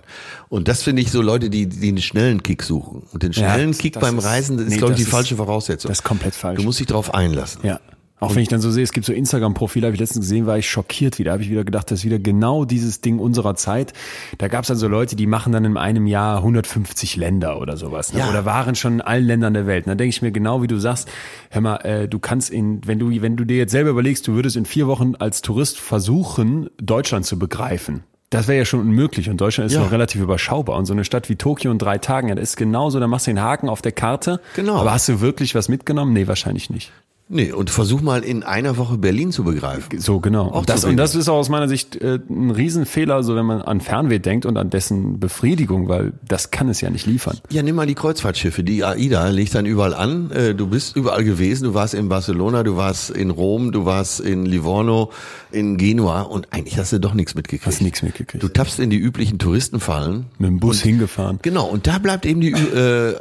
[0.50, 3.04] Und das finde ich so Leute, die, die einen schnellen Kick suchen.
[3.12, 5.10] Und den schnellen das- Kick beim ist- Reisen das ist, nee, glaube ich, die ist-
[5.12, 5.90] falsche Voraussetzung.
[5.90, 6.58] Das ist komplett falsch.
[6.58, 7.62] Du musst dich darauf einlassen.
[7.64, 7.80] Ja.
[8.19, 10.58] Auch wenn ich dann so sehe, es gibt so Instagram-Profile, habe ich letztens gesehen, war
[10.58, 11.32] ich schockiert wieder.
[11.32, 13.93] Habe ich wieder gedacht, das ist wieder genau dieses Ding unserer Zeit.
[14.38, 17.77] Da gab es dann so Leute, die machen dann in einem Jahr 150 Länder oder
[17.77, 18.12] sowas.
[18.13, 18.19] Ne?
[18.19, 18.29] Ja.
[18.29, 19.86] Oder waren schon in allen Ländern der Welt.
[19.86, 21.08] Und dann denke ich mir genau, wie du sagst,
[21.49, 24.34] hör mal, äh, du kannst in, wenn du, wenn du dir jetzt selber überlegst, du
[24.34, 28.03] würdest in vier Wochen als Tourist versuchen, Deutschland zu begreifen.
[28.32, 29.82] Das wäre ja schon unmöglich und Deutschland ist Ja.
[29.84, 30.77] noch relativ überschaubar.
[30.77, 33.25] Und so eine Stadt wie Tokio in drei Tagen, ja, das ist genauso, da machst
[33.27, 34.39] du den Haken auf der Karte.
[34.55, 34.75] Genau.
[34.77, 36.13] Aber hast du wirklich was mitgenommen?
[36.13, 36.91] Nee, wahrscheinlich nicht.
[37.32, 40.00] Nee, und versuch mal in einer Woche Berlin zu begreifen.
[40.00, 40.48] So, genau.
[40.48, 43.46] Auch und, das, und das ist auch aus meiner Sicht äh, ein Riesenfehler, so wenn
[43.46, 47.38] man an Fernweh denkt und an dessen Befriedigung, weil das kann es ja nicht liefern.
[47.52, 48.63] Ja, nimm mal die Kreuzfahrtschiffe.
[48.63, 50.32] Die AIDA legt dann überall an.
[50.32, 51.65] Äh, Du bist überall gewesen.
[51.65, 55.12] Du warst in Barcelona, du warst in Rom, du warst in Livorno,
[55.52, 57.68] in Genua und eigentlich hast du doch nichts mitgekriegt.
[57.68, 58.44] Hast nichts mitgekriegt.
[58.44, 60.26] Du tappst in die üblichen Touristenfallen.
[60.39, 61.38] Mit dem Bus hingefahren.
[61.44, 63.15] Genau, und da bleibt eben die, äh,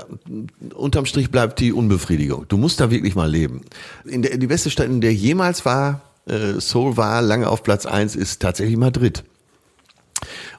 [0.74, 2.46] unterm Strich bleibt die Unbefriedigung.
[2.48, 3.60] Du musst da wirklich mal leben.
[4.08, 7.86] In der, die beste Stadt, in der jemals war, äh, Seoul war lange auf Platz
[7.86, 9.24] eins, ist tatsächlich Madrid.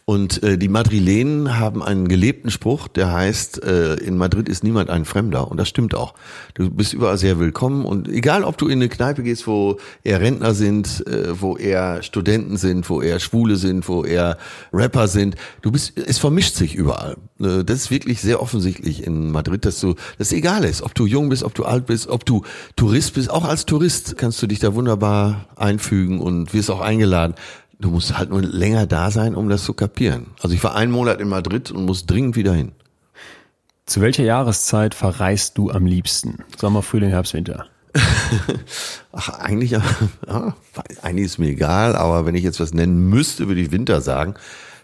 [0.10, 4.90] Und äh, die Madrilenen haben einen gelebten Spruch, der heißt, äh, in Madrid ist niemand
[4.90, 5.52] ein Fremder.
[5.52, 6.16] Und das stimmt auch.
[6.56, 7.86] Du bist überall sehr willkommen.
[7.86, 12.02] Und egal, ob du in eine Kneipe gehst, wo eher Rentner sind, äh, wo eher
[12.02, 14.40] Studenten sind, wo eher Schwule sind, wo eher
[14.74, 17.18] Rapper sind, du bist, es vermischt sich überall.
[17.40, 21.06] Äh, das ist wirklich sehr offensichtlich in Madrid, dass du, dass egal ist, ob du
[21.06, 22.42] jung bist, ob du alt bist, ob du
[22.76, 23.30] Tourist bist.
[23.30, 27.36] Auch als Tourist kannst du dich da wunderbar einfügen und wirst auch eingeladen.
[27.82, 30.28] Du musst halt nur länger da sein, um das zu kapieren.
[30.42, 32.74] Also ich war einen Monat in Madrid und muss dringend wieder hin.
[33.86, 36.44] Zu welcher Jahreszeit verreist du am liebsten?
[36.58, 37.68] Sommer, Frühling, Herbst, Winter.
[39.14, 39.82] Ach, eigentlich, ja,
[41.02, 44.36] eigentlich ist mir egal, aber wenn ich jetzt was nennen müsste, würde ich Winter sagen.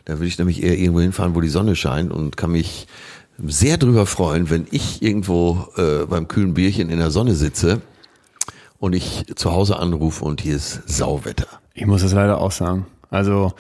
[0.06, 2.88] Da würde ich nämlich eher irgendwo hinfahren, wo die Sonne scheint und kann mich
[3.46, 7.82] sehr drüber freuen, wenn ich irgendwo äh, beim kühlen Bierchen in der Sonne sitze
[8.80, 11.48] und ich zu Hause anrufe und hier ist Sauwetter.
[11.74, 12.86] Ich muss das leider auch sagen.
[13.10, 13.54] Also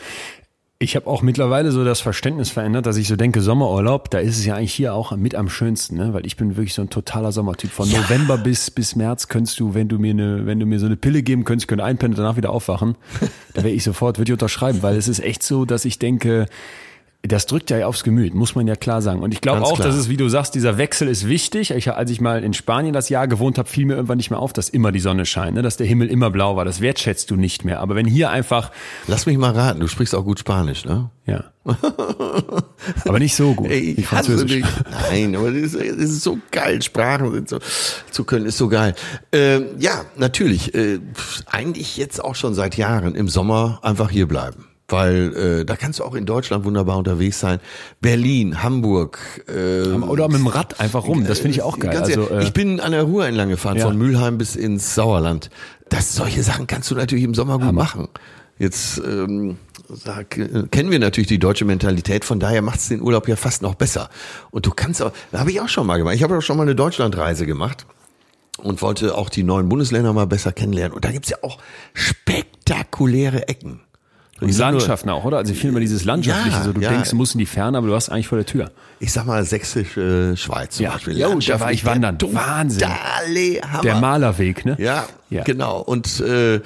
[0.77, 4.37] ich habe auch mittlerweile so das Verständnis verändert, dass ich so denke, Sommerurlaub, da ist
[4.37, 6.13] es ja eigentlich hier auch mit am schönsten, ne?
[6.13, 7.71] weil ich bin wirklich so ein totaler Sommertyp.
[7.71, 8.01] Von Ja.
[8.01, 10.97] November bis bis März könntest du, wenn du mir eine, wenn du mir so eine
[10.97, 12.95] Pille geben könntest, könnte einpennen und danach wieder aufwachen,
[13.53, 16.45] da wäre ich sofort, würde ich unterschreiben, weil es ist echt so, dass ich denke,
[17.27, 19.21] das drückt ja aufs Gemüt, muss man ja klar sagen.
[19.21, 19.87] Und ich glaube auch, klar.
[19.87, 21.71] dass es, wie du sagst, dieser Wechsel ist wichtig.
[21.71, 24.39] Ich, als ich mal in Spanien das Jahr gewohnt habe, fiel mir irgendwann nicht mehr
[24.39, 25.61] auf, dass immer die Sonne scheint, ne?
[25.61, 26.65] dass der Himmel immer blau war.
[26.65, 27.79] Das wertschätzt du nicht mehr.
[27.79, 28.71] Aber wenn hier einfach,
[29.07, 31.09] Lass mich mal raten, du sprichst auch gut Spanisch, ne?
[31.25, 31.43] ja,
[33.05, 34.51] aber nicht so gut Ey, ich hasse Französisch.
[34.51, 34.65] dich.
[35.09, 36.81] Nein, aber das ist, ist so geil.
[36.81, 37.59] Sprachen sind so,
[38.11, 38.93] zu können ist so geil.
[39.31, 40.75] Ähm, ja, natürlich.
[40.75, 40.99] Äh,
[41.47, 44.67] eigentlich jetzt auch schon seit Jahren im Sommer einfach hier bleiben.
[44.87, 47.59] Weil äh, da kannst du auch in Deutschland wunderbar unterwegs sein.
[48.01, 49.17] Berlin, Hamburg.
[49.47, 51.25] Äh, Oder mit dem Rad einfach rum.
[51.25, 51.91] Das finde ich auch geil.
[51.93, 53.85] Ganz Also, äh, ich bin an der Ruhr entlang gefahren, Ja.
[53.85, 55.49] von Mülheim bis ins Sauerland.
[55.89, 58.07] Das, solche Sachen kannst du natürlich im Sommer gut machen.
[58.59, 59.57] Jetzt ähm,
[59.89, 63.35] sag, äh, kennen wir natürlich die deutsche Mentalität, von daher macht es den Urlaub ja
[63.35, 64.09] fast noch besser.
[64.51, 66.15] Und du kannst auch, da habe ich auch schon mal gemacht.
[66.15, 67.85] Ich habe auch schon mal eine Deutschlandreise gemacht
[68.57, 70.93] und wollte auch die neuen Bundesländer mal besser kennenlernen.
[70.93, 71.57] Und da gibt's ja auch
[71.93, 73.81] spektakuläre Ecken.
[74.41, 75.37] Und die Landschaften auch, oder?
[75.37, 76.89] Also ich finde immer dieses Landschaftliche, Ja, so du ja.
[76.89, 78.71] denkst, du musst in die Ferne, aber du hast eigentlich vor der Tür.
[78.99, 80.91] Ich sag mal sächsische Schweiz zum Ja.
[80.93, 81.17] Beispiel.
[81.17, 82.17] Jo, da war ich der wandern.
[82.21, 82.87] Wahnsinn.
[83.83, 84.75] Der Malerweg, ne?
[84.79, 85.43] Ja, Ja.
[85.43, 85.79] genau.
[85.81, 86.59] Und äh,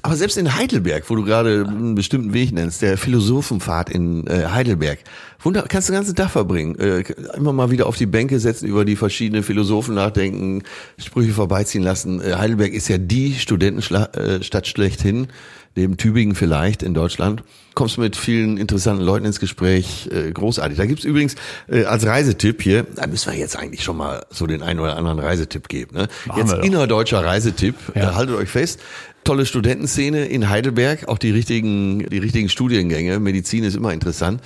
[0.00, 4.46] aber selbst in Heidelberg, wo du gerade einen bestimmten Weg nennst, der Philosophenpfad in äh,
[4.46, 5.00] Heidelberg,
[5.40, 6.78] wunder, kannst du den ganzen Tag verbringen.
[6.78, 7.00] Äh,
[7.36, 10.62] immer mal wieder auf die Bänke setzen, über die verschiedenen Philosophen nachdenken,
[10.96, 12.22] Sprüche vorbeiziehen lassen.
[12.22, 15.28] Äh, Heidelberg ist ja die Studentenstadt äh, schlechthin,
[15.76, 17.42] neben Tübingen vielleicht in Deutschland.
[17.74, 20.78] Kommst mit vielen interessanten Leuten ins Gespräch, äh, großartig.
[20.78, 21.34] Da gibt's übrigens
[21.68, 24.96] äh, als Reisetipp hier, da müssen wir jetzt eigentlich schon mal so den einen oder
[24.96, 25.96] anderen Reisetipp geben.
[25.96, 26.08] Ne?
[26.26, 28.10] Machen Jetzt innerdeutscher Reisetipp, Ja.
[28.10, 28.80] äh, haltet euch fest.
[29.24, 33.18] Tolle Studentenszene in Heidelberg, auch die richtigen, die richtigen Studiengänge.
[33.20, 34.40] Medizin ist immer interessant.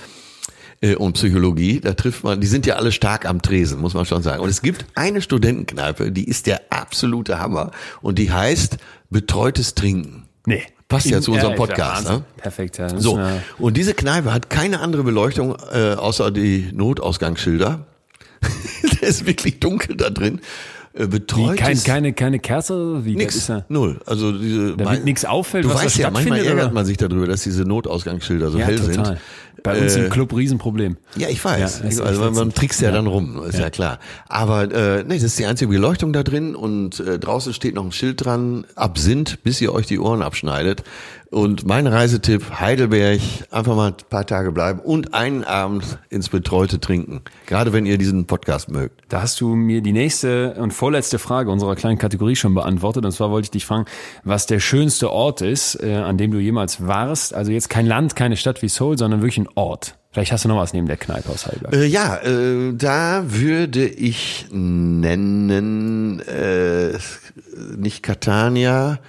[0.81, 4.05] Äh, Und Psychologie, da trifft man, die sind ja alle stark am Tresen, muss man
[4.05, 4.41] schon sagen.
[4.41, 7.71] Und es gibt eine Studentenkneipe, die ist der absolute Hammer.
[8.01, 8.77] Und die heißt
[9.11, 10.23] Betreutes Trinken.
[10.47, 10.63] Nee.
[10.91, 12.23] Passt ja zu unserem ja Podcast, ne?
[12.37, 12.89] Perfekt, ja.
[12.99, 13.19] So,
[13.57, 17.85] und diese Kneipe hat keine andere Beleuchtung äh, außer die Notausgangsschilder.
[19.01, 20.41] Der ist wirklich dunkel da drin.
[20.93, 23.05] Äh, Wie, betreutes Kein, keine, keine Kerze?
[23.05, 23.99] Wie, Nix, ja, null.
[24.05, 26.73] Also diese, Damit nix auffällt, du was weißt ja, manchmal ärgert oder?
[26.73, 29.05] man sich darüber, dass diese Notausgangsschilder so Ja, hell total.
[29.05, 29.17] sind.
[29.63, 30.97] Bei uns im Club Riesenproblem.
[31.15, 31.81] Ja, ich weiß.
[31.81, 33.99] Ja, ist also man, man trickst ja, dann rum, ist ja, klar.
[34.27, 37.85] Aber äh, nee, das ist die einzige Beleuchtung da drin und äh, draußen steht noch
[37.85, 40.83] ein Schild dran, Absinth, bis ihr euch die Ohren abschneidet.
[41.31, 46.81] Und mein Reisetipp, Heidelberg, einfach mal ein paar Tage bleiben und einen Abend ins Betreute
[46.81, 47.21] trinken.
[47.45, 49.01] Gerade wenn ihr diesen Podcast mögt.
[49.07, 53.05] Da hast du mir die nächste und vorletzte Frage unserer kleinen Kategorie schon beantwortet.
[53.05, 53.85] Und zwar wollte ich dich fragen,
[54.25, 57.33] was der schönste Ort ist, äh, an dem du jemals warst.
[57.33, 59.95] Also jetzt kein Land, keine Stadt wie Seoul, sondern wirklich ein Ort.
[60.11, 61.73] Vielleicht hast du noch was neben der Kneipe aus Heidelberg.
[61.73, 66.97] Äh, ja, äh, da würde ich nennen, äh,
[67.77, 68.99] nicht Catania,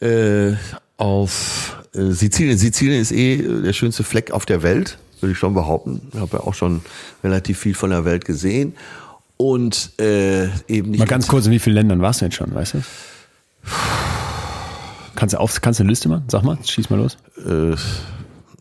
[0.00, 0.54] äh,
[1.02, 2.56] auf äh, Sizilien.
[2.56, 6.00] Sizilien ist eh äh, der schönste Fleck auf der Welt, würde ich schon behaupten.
[6.14, 6.82] Ich habe ja auch schon
[7.24, 8.76] relativ viel von der Welt gesehen.
[9.36, 12.54] Und äh, eben nicht Mal ganz kurz, in wie vielen Ländern warst du denn schon,
[12.54, 12.82] weißt du?
[15.16, 16.24] Kannst du auf, kannst du eine Liste machen?
[16.28, 17.16] Sag mal, schieß mal los.
[17.44, 17.74] äh,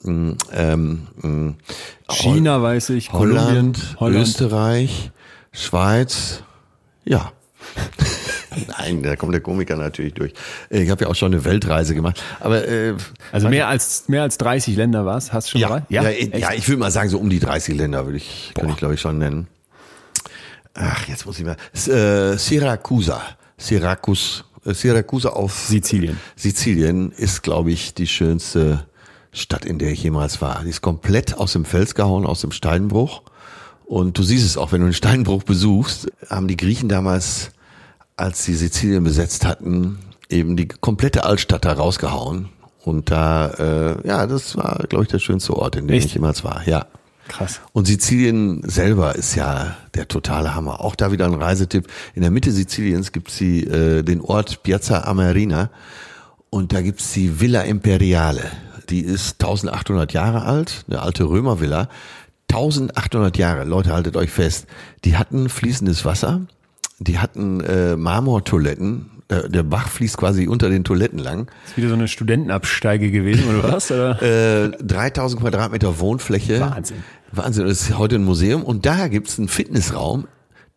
[0.04, 1.54] ähm, mh,
[2.10, 4.28] China weiß ich, Holland, Kolumbien, Holland.
[4.28, 5.12] Österreich,
[5.52, 6.42] Schweiz,
[7.06, 7.32] ja.
[8.80, 10.34] Nein, da kommt der Komiker natürlich durch.
[10.70, 12.22] Ich habe ja auch schon eine Weltreise gemacht.
[12.40, 12.96] Aber äh,
[13.32, 15.84] Also mehr als mehr als 30 Länder warst, hast du schon ja, dabei?
[15.90, 16.60] ja, ja, Echt?
[16.60, 19.02] ich würde mal sagen, so um die 30 Länder würde ich, kann ich glaube ich
[19.02, 19.48] schon nennen.
[20.74, 21.58] Ach, jetzt muss ich mal.
[21.74, 23.22] S- Äh, Syracusa.
[23.58, 26.18] Syrakus, äh, Syracusa auf Sizilien.
[26.36, 28.86] Sizilien ist, glaube ich, die schönste
[29.34, 30.62] Stadt, in der ich jemals war.
[30.64, 33.22] Die ist komplett aus dem Fels gehauen, aus dem Steinbruch.
[33.86, 37.52] Und du siehst es auch, wenn du den Steinbruch besuchst, haben die Griechen damals,
[38.22, 39.98] als sie Sizilien besetzt hatten,
[40.30, 42.50] eben die komplette Altstadt da rausgehauen.
[42.84, 46.08] Und da, äh, ja, das war, glaube ich, der schönste Ort, in dem Echt?
[46.08, 46.68] ich jemals war.
[46.68, 46.88] Ja.
[47.28, 47.62] Krass.
[47.74, 50.82] Und Sizilien selber ist ja der totale Hammer.
[50.82, 51.88] Auch da wieder ein Reisetipp.
[52.14, 55.70] In der Mitte Siziliens gibt's die, äh, den Ort Piazza Amerina
[56.50, 58.44] und da gibt's die Villa Imperiale.
[58.90, 61.88] Die ist 1800 Jahre alt, eine alte Römervilla.
[62.52, 64.68] 1800 Jahre, Leute, haltet euch fest.
[65.06, 66.42] Die hatten fließendes Wasser,
[67.02, 69.08] die hatten äh, Marmortoiletten.
[69.30, 71.50] Der, der Bach fließt quasi unter den Toiletten lang.
[71.66, 73.90] Ist wieder so eine Studentenabsteige gewesen, oder was?
[73.90, 74.22] Oder?
[74.72, 76.60] Äh, 3000 Quadratmeter Wohnfläche.
[76.60, 76.98] Wahnsinn.
[77.32, 77.66] Wahnsinn.
[77.66, 78.64] Das ist heute ein Museum.
[78.64, 80.28] Und da gibt's einen Fitnessraum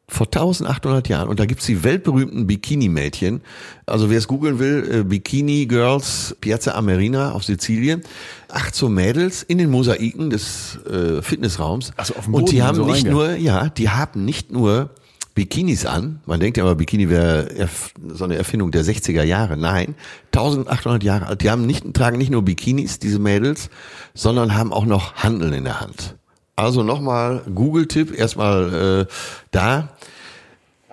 [0.07, 1.29] vor 1800 Jahren.
[1.29, 3.41] Und da gibt's die weltberühmten Bikini-Mädchen.
[3.87, 8.03] Also wer es googeln will, äh, Bikini Girls Piazza Amerina auf Sizilien.
[8.49, 11.93] Acht so Mädels in den Mosaiken des äh, Fitnessraums.
[11.97, 14.53] Ach so, auf dem Und die Boden haben so nicht nur, ja, die haben nicht
[14.53, 14.91] nur
[15.35, 16.21] Bikinis an.
[16.27, 17.69] Man denkt ja immer, Bikini wäre
[18.09, 19.57] so eine Erfindung der 60er Jahre.
[19.57, 21.43] Nein, 1800 Jahre alt.
[21.43, 23.69] Die haben nicht, tragen nicht nur Bikinis, diese Mädels,
[24.15, 26.17] sondern haben auch noch Handeln in der Hand.
[26.57, 29.13] Also nochmal Google-Tipp, erstmal äh,
[29.51, 29.89] da.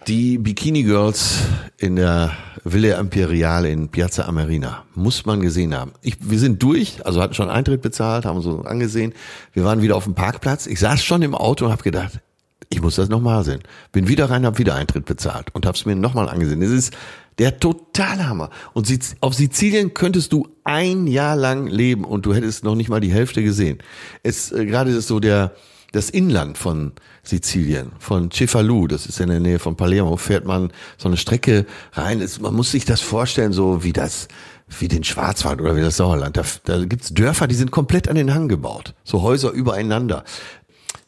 [0.07, 1.41] Die Bikini Girls
[1.77, 2.31] in der
[2.63, 4.83] Villa Imperiale in Piazza Amerina.
[4.95, 5.91] Muss man gesehen haben.
[6.01, 9.13] Ich, wir sind durch, also hatten schon Eintritt bezahlt, haben so angesehen.
[9.53, 10.65] Wir waren wieder auf dem Parkplatz.
[10.65, 12.19] Ich saß schon im Auto und habe gedacht,
[12.71, 13.61] ich muss das nochmal sehen.
[13.91, 16.61] Bin wieder rein, habe wieder Eintritt bezahlt und habe es mir nochmal angesehen.
[16.61, 16.93] Es ist
[17.37, 18.49] der totale Hammer.
[18.73, 18.87] Und
[19.19, 23.11] auf Sizilien könntest du ein Jahr lang leben und du hättest noch nicht mal die
[23.11, 23.79] Hälfte gesehen.
[24.23, 25.53] Es äh, gerade ist so der
[25.91, 30.71] das Inland von Sizilien, von Cefalu, das ist in der Nähe von Palermo, fährt man
[30.97, 32.21] so eine Strecke rein.
[32.21, 34.29] Es, man muss sich das vorstellen, so wie das,
[34.79, 36.37] wie den Schwarzwald oder wie das Sauerland.
[36.37, 38.93] Da, da gibt's Dörfer, die sind komplett an den Hang gebaut.
[39.03, 40.23] So Häuser übereinander.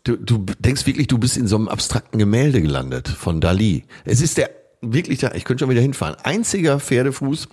[0.05, 3.85] Du, du denkst wirklich, du bist in so einem abstrakten Gemälde gelandet von Dali.
[4.03, 4.49] Es ist der
[4.81, 6.15] wirklich da, ich könnte schon wieder hinfahren.
[6.23, 7.47] Einziger Pferdefuß,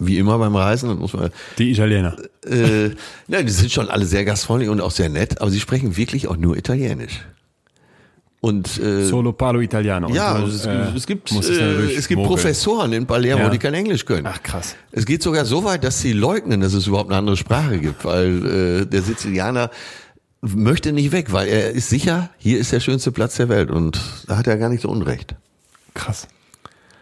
[0.00, 2.16] wie immer beim Reisen, das muss man Die Italiener.
[2.46, 2.90] äh,
[3.28, 6.28] ja, die sind schon alle sehr gastfreundlich und auch sehr nett, aber sie sprechen wirklich
[6.28, 7.20] auch nur Italienisch.
[8.40, 10.08] Und äh, Solo Palo Italiano.
[10.14, 12.28] ja, Und, es, äh, es gibt äh, es gibt mogeln.
[12.28, 13.48] Professoren in Palermo, Ja.
[13.50, 14.26] die kein Englisch können.
[14.26, 14.76] Ach, krass.
[14.92, 18.04] Es geht sogar so weit, dass sie leugnen, dass es überhaupt eine andere Sprache gibt,
[18.04, 19.70] weil äh, der Sizilianer
[20.54, 24.00] möchte nicht weg, weil er ist sicher, hier ist der schönste Platz der Welt und
[24.26, 25.34] da hat er gar nicht so unrecht.
[25.94, 26.28] Krass.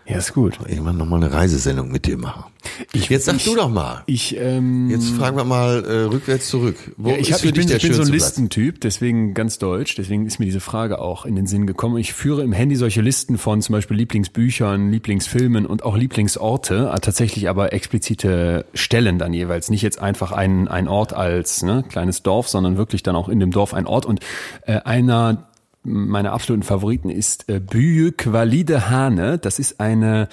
[0.07, 0.59] Ja, ist gut.
[0.69, 2.45] Irgendwann nochmal eine Reisesendung mit dir machen.
[2.93, 4.03] Jetzt sag ich- du doch mal.
[4.07, 6.77] Ich, ähm, Jetzt fragen wir mal äh, rückwärts zurück.
[6.97, 8.09] Wo ja, ich, hab, ich, bin, ich bin so ein?
[8.09, 11.97] Listentyp, deswegen ganz deutsch, deswegen ist mir diese Frage auch in den Sinn gekommen.
[11.97, 17.01] Ich führe im Handy solche Listen von zum Beispiel Lieblingsbüchern, Lieblingsfilmen und auch Lieblingsorte, äh,
[17.01, 19.71] tatsächlich aber explizite Stellen dann jeweils.
[19.71, 23.41] Nicht jetzt einfach ein, ein Ort als ne, kleines Dorf, sondern wirklich dann auch in
[23.41, 24.05] dem Dorf ein Ort.
[24.05, 24.21] Und
[24.67, 25.49] äh, einer
[25.85, 29.39] meiner absoluten Favoriten ist äh, Büyük Valide Hane.
[29.39, 30.29] Das ist eine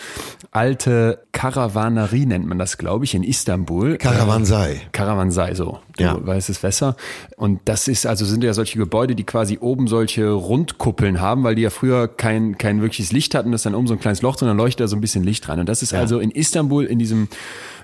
[0.51, 3.97] alte Karavanerie, nennt man das, glaube ich, in Istanbul.
[3.97, 4.73] Karawansei.
[4.73, 5.79] Äh, Karawansei, so.
[5.97, 6.17] Du Ja.
[6.25, 6.95] weißt es besser.
[7.37, 11.55] Und das ist, also sind ja solche Gebäude, die quasi oben solche Rundkuppeln haben, weil
[11.55, 13.51] die ja früher kein, kein wirkliches Licht hatten.
[13.51, 15.47] Das ist dann oben so ein kleines Loch dann leuchtet da so ein bisschen Licht
[15.49, 15.59] rein.
[15.59, 17.27] Und das ist also in Istanbul in diesem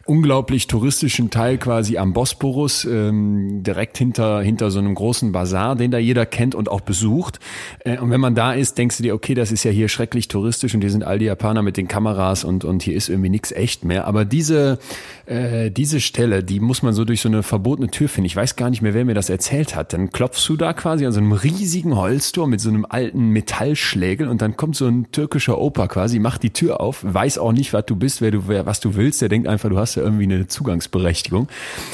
[0.08, 5.92] unglaublich touristischen Teil quasi am Bosporus, ähm, direkt hinter, hinter so einem großen Bazar, den
[5.92, 7.40] da jeder kennt und auch besucht.
[7.80, 10.28] Äh, und wenn man da ist, denkst du dir, okay, das ist ja hier schrecklich
[10.28, 13.30] touristisch und hier sind all die Japaner mit den Kameras und, und hier ist irgendwie
[13.30, 14.08] nichts echt mehr.
[14.08, 14.80] Aber diese,
[15.26, 18.28] äh, diese Stelle, die muss man so durch so eine verbotene Tür finden.
[18.28, 19.94] Ich weiß gar nicht mehr, wer mir das erzählt hat.
[19.94, 24.28] Dann klopfst du da quasi an so einem riesigen Holztor mit so einem alten Metallschlägel
[24.28, 27.74] und dann kommt so ein türkischer Opa quasi, macht die Tür auf, weiß auch nicht,
[27.74, 29.22] was du bist, wer du, wer, was du willst.
[29.22, 31.48] Der denkt einfach, du hast ja irgendwie eine Zugangsberechtigung.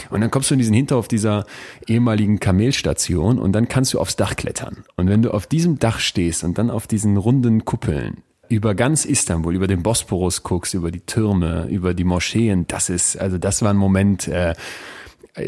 [0.10, 1.46] Und dann kommst du in diesen Hinterhof dieser
[1.88, 4.84] ehemaligen Kamelstation und dann kannst du aufs Dach klettern.
[4.96, 8.18] Und wenn du auf diesem Dach stehst und dann auf diesen runden Kuppeln
[8.50, 13.18] über ganz Istanbul, über den Bosporus guckst, über die Türme, über die Moscheen, das ist,
[13.18, 14.54] also das war ein Moment, äh,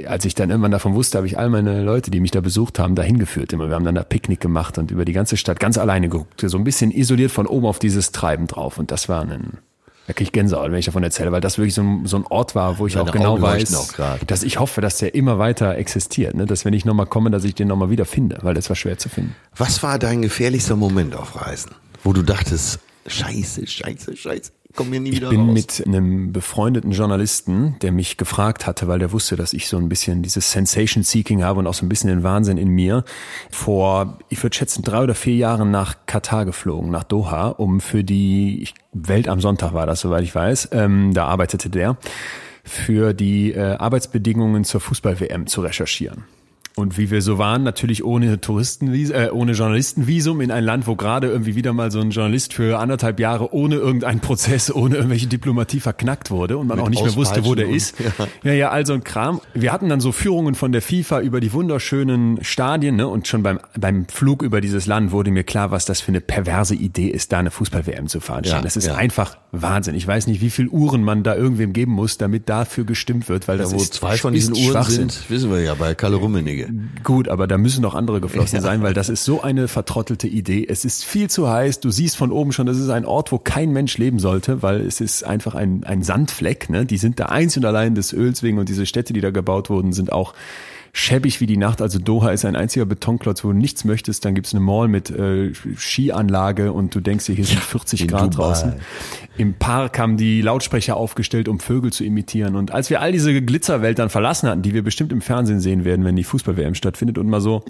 [0.08, 2.80] als ich dann irgendwann davon wusste, habe ich all meine Leute, die mich da besucht
[2.80, 3.54] haben, dahin geführt.
[3.54, 3.68] Immer.
[3.68, 6.58] Wir haben dann da Picknick gemacht und über die ganze Stadt ganz alleine geguckt, so
[6.58, 8.80] ein bisschen isoliert von oben auf dieses Treiben drauf.
[8.80, 9.60] Und das war ein,
[10.08, 12.26] da kriege ich Gänsehaut, wenn ich davon erzähle, weil das wirklich so ein, so ein
[12.28, 13.98] Ort war, wo ich Deine auch genau Augen weiß,
[14.28, 16.36] dass ich hoffe, dass der immer weiter existiert.
[16.36, 16.46] Ne?
[16.46, 18.98] Dass wenn ich nochmal komme, dass ich den nochmal wieder finde, weil das war schwer
[18.98, 19.36] zu finden.
[19.56, 21.72] Was war dein gefährlichster Moment auf Reisen?
[22.04, 25.54] Wo du dachtest, scheiße, scheiße, scheiße, komm mir nie Ich wieder bin raus.
[25.54, 29.90] mit einem befreundeten Journalisten, der mich gefragt hatte, weil der wusste, dass ich so ein
[29.90, 33.04] bisschen dieses Sensation-Seeking habe und auch so ein bisschen den Wahnsinn in mir,
[33.50, 38.04] vor, ich würde schätzen, drei oder vier Jahren nach Katar geflogen, nach Doha, um für
[38.04, 41.98] die Welt am Sonntag war das, soweit ich weiß, ähm, da arbeitete der,
[42.64, 46.24] für die äh, Arbeitsbedingungen zur Fußball-WM zu recherchieren.
[46.78, 50.98] Und wie wir so waren, natürlich ohne Touristenvisum, äh, ohne Journalistenvisum in ein Land, wo
[50.98, 55.28] gerade irgendwie wieder mal so ein Journalist für anderthalb Jahre ohne irgendeinen Prozess, ohne irgendwelche
[55.28, 57.96] Diplomatie verknackt wurde und man Mit auch nicht mehr wusste, wo der ist.
[58.44, 58.52] Ja.
[58.52, 59.40] ja, all so ein Kram.
[59.54, 63.08] Wir hatten dann so Führungen von der FIFA über die wunderschönen Stadien, ne?
[63.08, 66.20] Und schon beim, beim Flug über dieses Land wurde mir klar, was das für eine
[66.20, 68.64] perverse Idee ist, da eine Fußball-WM zu veranstalten.
[68.64, 68.96] Ja, das ist ja.
[68.96, 69.96] einfach Wahnsinn.
[69.96, 73.48] Ich weiß nicht, wie viel Uhren man da irgendwem geben muss, damit dafür gestimmt wird,
[73.48, 76.70] weil das Wo ist zwei von diesen Uhren sind, wissen wir ja bei Kalle Rummenigge.
[77.04, 80.66] Gut, aber da müssen noch andere geflossen sein, weil das ist so eine vertrottelte Idee.
[80.68, 81.80] Es ist viel zu heiß.
[81.80, 84.82] Du siehst von oben schon, das ist ein Ort, wo kein Mensch leben sollte, weil
[84.82, 86.70] es ist einfach ein, ein Sandfleck.
[86.70, 86.86] Ne?
[86.86, 89.70] Die sind da einzig und allein des Öls wegen und diese Städte, die da gebaut
[89.70, 90.34] wurden, sind auch
[90.96, 91.82] schäbig wie die Nacht.
[91.82, 94.24] Also Doha ist ein einziger Betonklotz, wo du nichts möchtest.
[94.24, 98.08] Dann gibt's eine Mall mit äh, Skianlage und du denkst dir, hier sind 40 in
[98.08, 98.36] Grad Dubai.
[98.36, 98.74] draußen.
[99.38, 102.56] Im Park haben die Lautsprecher aufgestellt, um Vögel zu imitieren.
[102.56, 105.84] Und als wir all diese Glitzerwelt dann verlassen hatten, die wir bestimmt im Fernsehen sehen
[105.84, 107.66] werden, wenn die Fußball-WM stattfindet und mal so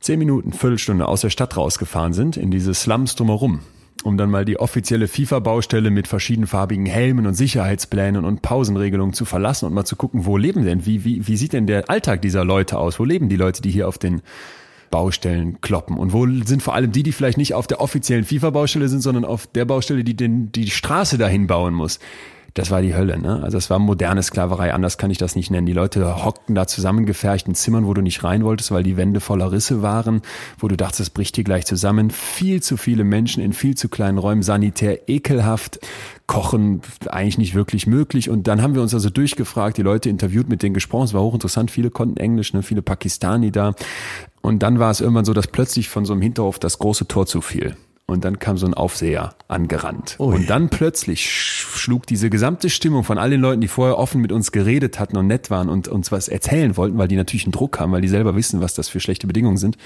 [0.00, 3.60] zehn Minuten, Viertelstunde aus der Stadt rausgefahren sind, in diese Slums drumherum,
[4.04, 9.66] um dann mal die offizielle FIFA-Baustelle mit verschiedenfarbigen Helmen und Sicherheitsplänen und Pausenregelungen zu verlassen
[9.66, 12.44] und mal zu gucken, wo leben denn, wie, wie, wie sieht denn der Alltag dieser
[12.44, 12.98] Leute aus?
[12.98, 14.22] Wo leben die Leute, die hier auf den
[14.90, 15.98] Baustellen kloppen?
[15.98, 19.24] Und wo sind vor allem die, die vielleicht nicht auf der offiziellen FIFA-Baustelle sind, sondern
[19.24, 21.98] auf der Baustelle, die den, die Straße dahin bauen muss?
[22.58, 23.40] Das war die Hölle, ne?
[23.44, 25.64] Also es war moderne Sklaverei, anders kann ich das nicht nennen.
[25.64, 29.20] Die Leute hockten da zusammengefercht in Zimmern, wo du nicht rein wolltest, weil die Wände
[29.20, 30.22] voller Risse waren,
[30.58, 32.10] wo du dachtest, es bricht hier gleich zusammen.
[32.10, 35.78] Viel zu viele Menschen in viel zu kleinen Räumen, sanitär ekelhaft,
[36.26, 38.28] kochen eigentlich nicht wirklich möglich.
[38.28, 41.04] Und dann haben wir uns also durchgefragt, die Leute interviewt, mit denen gesprochen.
[41.04, 42.64] Es war hochinteressant, viele konnten Englisch, ne?
[42.64, 43.76] viele Pakistani da.
[44.42, 47.26] Und dann war es irgendwann so, dass plötzlich von so einem Hinterhof das große Tor
[47.26, 47.76] zufiel.
[48.10, 50.14] Und dann kam so ein Aufseher angerannt.
[50.18, 54.22] Und dann plötzlich sch- schlug diese gesamte Stimmung von all den Leuten, die vorher offen
[54.22, 57.44] mit uns geredet hatten und nett waren und uns was erzählen wollten, weil die natürlich
[57.44, 59.76] einen Druck haben, weil die selber wissen, was das für schlechte Bedingungen sind,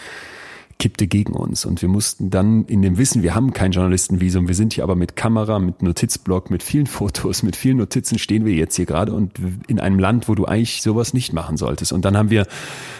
[0.79, 1.65] kippte gegen uns.
[1.65, 4.97] Und wir mussten dann in dem Wissen, wir haben kein Journalistenvisum, wir sind hier aber
[4.97, 9.13] mit Kamera, mit Notizblock, mit vielen Fotos, mit vielen Notizen stehen wir jetzt hier gerade
[9.13, 9.33] und
[9.67, 11.93] in einem Land, wo du eigentlich sowas nicht machen solltest.
[11.93, 12.47] Und dann haben wir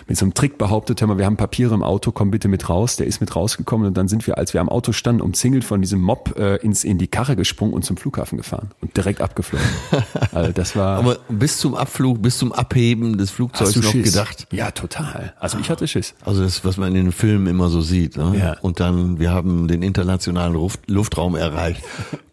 [0.09, 2.69] mit so einem Trick behauptet, hör mal, wir haben Papiere im Auto, komm bitte mit
[2.69, 2.97] raus.
[2.97, 5.81] Der ist mit rausgekommen und dann sind wir, als wir am Auto standen, umzingelt von
[5.81, 9.67] diesem Mob äh, ins, in die Karre gesprungen und zum Flughafen gefahren und direkt abgeflogen.
[10.33, 10.99] also das war...
[10.99, 14.13] Aber bis zum Abflug, bis zum Abheben des Flugzeugs noch Schiss?
[14.13, 14.47] gedacht.
[14.51, 15.35] Ja, total.
[15.39, 16.15] Also ich hatte Schiss.
[16.25, 18.17] Also das, was man in den Filmen immer so sieht.
[18.17, 18.35] Ne?
[18.39, 18.57] Ja.
[18.61, 21.83] Und dann, wir haben den internationalen Luft, Luftraum erreicht.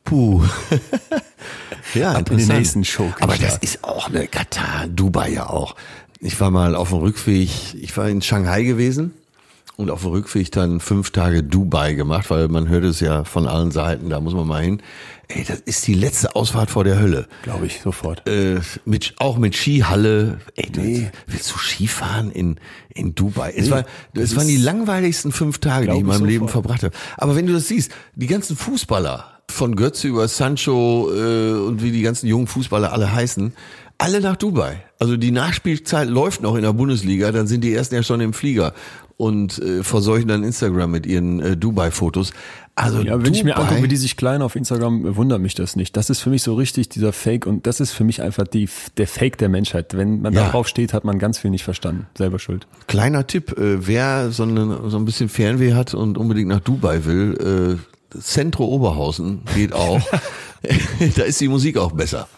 [0.04, 0.44] Puh.
[1.94, 3.12] ja, Ab in den nächsten Show.
[3.20, 5.76] Aber das ist auch eine Katar, Dubai ja auch.
[6.20, 9.14] Ich war mal auf dem Rückweg, ich war in Shanghai gewesen
[9.80, 13.48] und auf dem Rückweg dann fünf Tage Dubai gemacht, weil man hört es ja von
[13.48, 14.82] allen Seiten, da muss man mal hin.
[15.30, 17.28] Ey, das ist die letzte Ausfahrt vor der Hölle.
[17.44, 18.28] Glaube ich, sofort.
[18.28, 20.40] Äh, mit, auch mit Skihalle.
[20.56, 20.82] Ey, du,
[21.28, 22.60] willst du Skifahren in,
[22.94, 23.54] in Dubai?
[23.56, 23.80] Es, Nee, war,
[24.14, 26.66] es das waren die langweiligsten fünf Tage, die ich in meinem Leben sofort.
[26.66, 26.96] verbracht habe.
[27.16, 31.92] Aber wenn du das siehst, die ganzen Fußballer, von Götze über Sancho äh, und wie
[31.92, 33.54] die ganzen jungen Fußballer alle heißen,
[33.98, 34.84] alle nach Dubai.
[35.00, 38.34] Also die Nachspielzeit läuft noch in der Bundesliga, dann sind die ersten ja schon im
[38.34, 38.74] Flieger.
[39.20, 42.32] Und äh, verseuchen dann Instagram mit ihren äh, Dubai-Fotos.
[42.76, 45.56] Also Ja, wenn Dubai, ich mir angucke, wie die sich klein auf Instagram, wundert mich
[45.56, 45.98] das nicht.
[45.98, 48.70] Das ist für mich so richtig dieser Fake und das ist für mich einfach die,
[48.96, 49.98] der Fake der Menschheit.
[49.98, 50.46] Wenn man Ja.
[50.46, 52.08] da drauf steht, hat man ganz viel nicht verstanden.
[52.18, 52.66] Selber schuld.
[52.88, 57.04] Kleiner Tipp, äh, wer so, eine, so ein bisschen Fernweh hat und unbedingt nach Dubai
[57.04, 57.78] will,
[58.16, 60.00] äh, Centro Oberhausen geht auch.
[61.18, 62.30] da ist die Musik auch besser.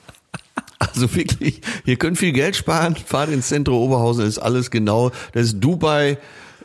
[0.79, 5.43] Also wirklich, ihr könnt viel Geld sparen, fahrt ins Centro Oberhausen, ist alles genau, das
[5.45, 6.17] ist Dubai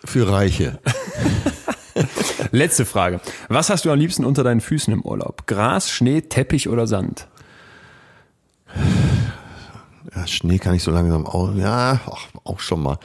[0.07, 0.79] für Reiche.
[2.51, 3.21] Letzte Frage.
[3.49, 5.47] Was hast du am liebsten unter deinen Füßen im Urlaub?
[5.47, 7.27] Gras, Schnee, Teppich oder Sand?
[10.15, 12.01] Ja, Schnee kann ich so langsam auch, ja,
[12.45, 12.99] auch schon mal.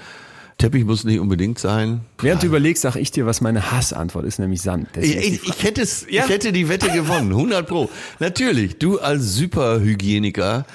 [0.57, 2.01] Teppich muss nicht unbedingt sein.
[2.19, 4.89] Während du überlegst, sag ich dir, was meine Hassantwort ist, nämlich Sand.
[4.95, 7.89] Ich, ich, ich hätte es, ich hätte die Wette gewonnen, 100 pro.
[8.19, 10.65] Natürlich, du als Superhygieniker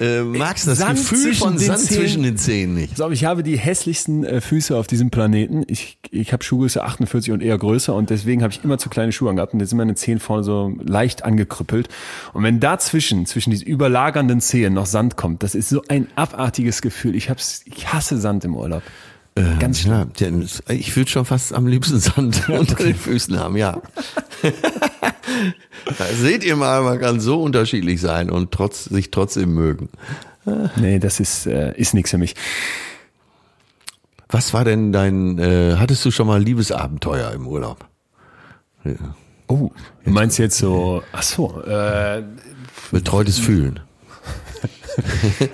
[0.00, 2.00] äh, magst das Sand Gefühl zwischen von den Sand Zähnen.
[2.00, 3.00] zwischen den Zähnen nicht.
[3.00, 5.64] Auf, ich habe die hässlichsten äh, Füße auf diesem Planeten.
[5.68, 9.12] Ich, ich habe Schuhgröße 48 und eher größer und deswegen habe ich immer zu kleine
[9.12, 11.88] Schuhe angehabt und jetzt sind meine Zehen vorne so leicht angekrüppelt.
[12.32, 16.80] Und wenn dazwischen, zwischen diesen überlagernden Zehen noch Sand kommt, das ist so ein abartiges
[16.80, 17.14] Gefühl.
[17.14, 18.82] Ich hab's, ich hasse Sand im Urlaub.
[19.58, 20.10] Ganz schlimm.
[20.18, 20.28] Ja,
[20.68, 23.80] ich würde schon fast am liebsten Sand unter den Füßen haben, ja.
[25.98, 29.88] da seht ihr mal, man kann so unterschiedlich sein und trotz, sich trotzdem mögen.
[30.76, 32.34] Nee, das ist, äh, ist nichts für mich.
[34.28, 37.84] Was war denn dein, äh, hattest du schon mal Liebesabenteuer im Urlaub?
[39.48, 39.70] Oh,
[40.04, 42.22] du meinst jetzt so, ach so, äh,
[42.92, 43.80] Betreutes Fühlen.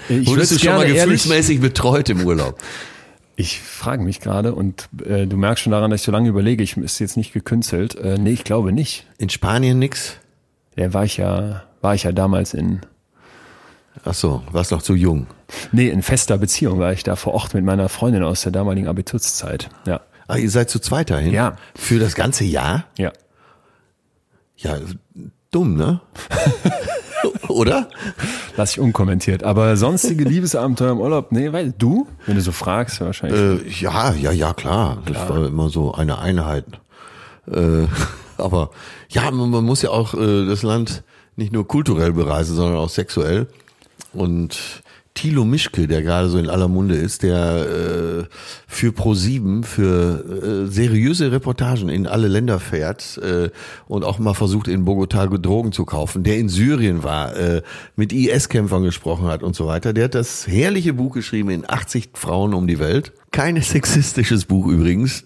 [0.09, 2.59] ich Wurdest du schon mal gerne ehrlich- gefühlsmäßig betreut im Urlaub?
[3.39, 6.63] Ich frage mich gerade und äh, du merkst schon daran, dass ich so lange überlege,
[6.63, 7.95] ich ist jetzt nicht gekünstelt.
[7.95, 9.07] Äh, nee, ich glaube nicht.
[9.19, 10.17] In Spanien nix?
[10.75, 12.81] Ja, war ich ja, war ich ja damals in,
[14.05, 15.27] Ach so, warst noch zu jung.
[15.73, 18.89] nee, in fester Beziehung war ich da vor Ort mit meiner Freundin aus der damaligen
[18.89, 19.69] Abiturszeit.
[19.87, 21.33] Ja, Ah, ihr seid zu zweit dahin?
[21.33, 21.57] Ja.
[21.77, 22.87] Für das ganze Jahr?
[22.99, 23.13] ja.
[24.57, 24.79] Ja,
[25.51, 26.01] dumm, ne?
[27.49, 27.89] Oder?
[28.57, 29.43] Lass ich unkommentiert.
[29.43, 33.81] Aber sonstige Liebesabenteuer im Urlaub, nee, weil du, wenn du so fragst, wahrscheinlich.
[33.81, 34.99] Äh, ja, ja, ja, klar.
[35.07, 36.65] Das war immer so eine Einheit.
[37.51, 37.87] Äh,
[38.39, 38.71] aber
[39.09, 41.03] ja, man, man muss ja auch äh, das Land
[41.37, 43.49] nicht nur kulturell bereisen, sondern auch sexuell.
[44.13, 44.83] Und
[45.17, 48.25] Thilo Mischke, der gerade so in aller Munde ist, der äh,
[48.69, 53.49] für Pro7 für äh, seriöse Reportagen in alle Länder fährt äh,
[53.89, 57.63] und auch mal versucht in Bogotá Drogen zu kaufen, der in Syrien war, äh,
[57.97, 59.95] mit IS-Kämpfern gesprochen hat und so weiter.
[59.95, 63.13] Der hat das herrliche Buch geschrieben in 80 Frauen um die Welt.
[63.33, 65.25] Kein sexistisches Buch übrigens.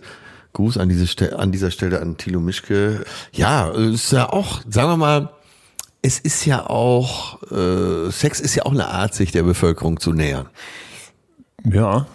[0.53, 3.05] Gruß an, diese Ste an dieser Stelle an Thilo Mischke.
[3.33, 5.31] Ja, ist ja auch, sagen wir mal,
[6.03, 10.13] es ist ja auch, äh, Sex ist ja auch eine Art, sich der Bevölkerung zu
[10.13, 10.49] nähern.
[11.65, 12.07] ja.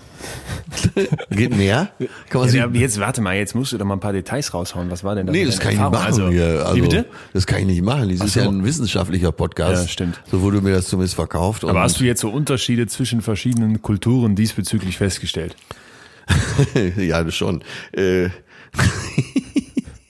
[1.30, 1.92] Geht mehr?
[2.30, 2.68] Kann man ja.
[2.68, 4.90] Jetzt warte mal, jetzt musst du doch mal ein paar Details raushauen.
[4.90, 5.32] Was war denn da?
[5.32, 6.20] nee, das kann ich nicht Erfahrung?
[6.20, 6.66] machen hier.
[6.66, 7.06] Also, wie bitte?
[7.34, 8.10] Das kann ich nicht machen.
[8.10, 8.40] Dies Ach ist so.
[8.40, 9.84] ja ein wissenschaftlicher Podcast.
[9.84, 10.22] Ja, stimmt.
[10.32, 11.64] So wurde mir das zumindest verkauft.
[11.64, 15.56] Aber hast du jetzt so Unterschiede zwischen verschiedenen Kulturen diesbezüglich festgestellt?
[16.98, 17.64] ja, das schon.
[17.92, 18.30] Äh,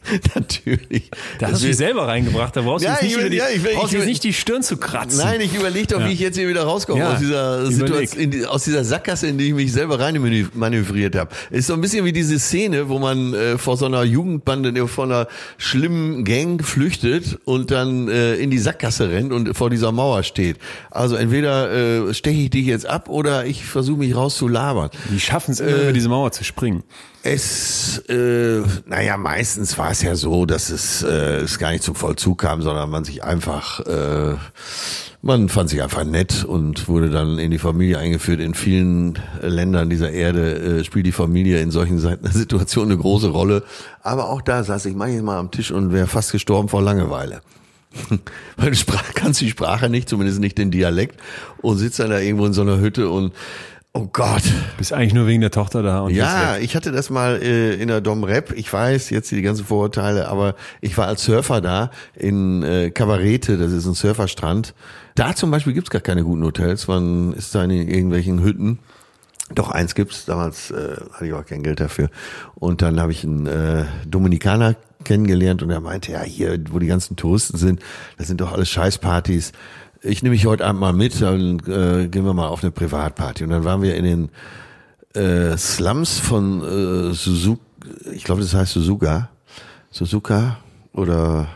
[0.36, 1.10] Natürlich.
[1.40, 3.64] Da hast du dich selber reingebracht, da brauchst du Ja, jetzt nicht, die, ja, ich
[3.64, 5.20] brauchst ich jetzt nicht die Stirn zu kratzen.
[5.20, 6.08] Nein, ich überlege doch, Ja.
[6.08, 7.66] wie ich jetzt hier wieder rauskomme aus dieser.
[7.72, 11.32] Situation, die, aus dieser Sackgasse, in die ich mich selber rein manö- manövriert habe.
[11.52, 14.88] Ist so ein bisschen wie diese Szene, wo man äh, vor so einer Jugendbande, ne,
[14.88, 15.28] vor einer
[15.58, 20.58] schlimmen Gang flüchtet und dann äh, in die Sackgasse rennt und vor dieser Mauer steht.
[20.92, 21.72] Also entweder
[22.10, 24.90] äh, steche ich dich jetzt ab oder ich versuche mich rauszulabern.
[25.12, 26.84] Die schaffen es immer, über diese Mauer zu springen.
[27.28, 31.96] Es, äh, naja, meistens war es ja so, dass es, äh, es gar nicht zum
[31.96, 34.36] Vollzug kam, sondern man sich einfach, äh,
[35.24, 38.40] man fand sich einfach nett und wurde dann in die Familie eingeführt.
[38.40, 43.64] In vielen Ländern dieser Erde äh, spielt die Familie in solchen Situationen eine große Rolle.
[44.04, 47.42] Aber auch da saß ich manchmal am Tisch und wäre fast gestorben vor Langeweile.
[48.56, 51.20] Weil du sprach, kannst die Sprache nicht, zumindest nicht den Dialekt,
[51.64, 53.34] und sitzt dann da irgendwo in so einer Hütte und,
[53.96, 54.44] oh Gott,
[54.78, 56.02] Bist eigentlich nur wegen der Tochter da.
[56.02, 58.52] Und ja, ich hatte das mal äh, in der Dom Rep.
[58.56, 63.58] Ich weiß jetzt die ganzen Vorurteile, aber ich war als Surfer da in äh, Kabarete,
[63.58, 64.74] das ist ein Surferstrand.
[65.16, 66.88] Da zum Beispiel gibt's gar keine guten Hotels.
[66.88, 68.80] Man ist da in irgendwelchen Hütten.
[69.54, 70.26] Doch eins gibt's.
[70.26, 72.10] Damals äh, hatte ich auch kein Geld dafür.
[72.56, 74.76] Und dann habe ich einen äh, Dominikaner
[75.06, 77.80] kennengelernt und er meinte, ja, hier, wo die ganzen Touristen sind,
[78.18, 79.54] das sind doch alles Scheißpartys.
[80.06, 83.44] Ich nehme mich heute Abend mal mit, dann äh, gehen wir mal auf eine Privatparty.
[83.44, 84.30] Und dann waren wir in den
[85.16, 87.62] äh, Slums von äh, Suzuka,
[88.14, 89.30] ich glaube, das heißt Suzuka,
[89.90, 90.58] Suzuka
[90.94, 91.48] oder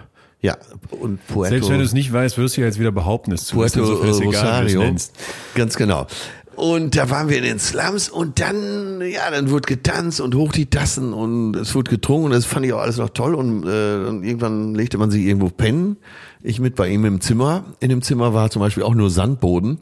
[0.41, 0.57] ja
[0.89, 3.45] und Puerto, Selbst wenn du es nicht weißt, wirst du ja jetzt wieder behaupten, es
[3.45, 5.13] zu Puerto wissen, egal, Rosario, nennst.
[5.53, 6.07] ganz genau.
[6.55, 10.51] Und da waren wir in den Slums und dann, ja, dann wurde getanzt und hoch
[10.51, 13.63] die Tassen und es wurde getrunken und das fand ich auch alles noch toll und,
[13.65, 15.97] äh, und irgendwann legte man sich irgendwo pennen.
[16.41, 17.65] Ich mit bei ihm im Zimmer.
[17.79, 19.79] In dem Zimmer war zum Beispiel auch nur Sandboden.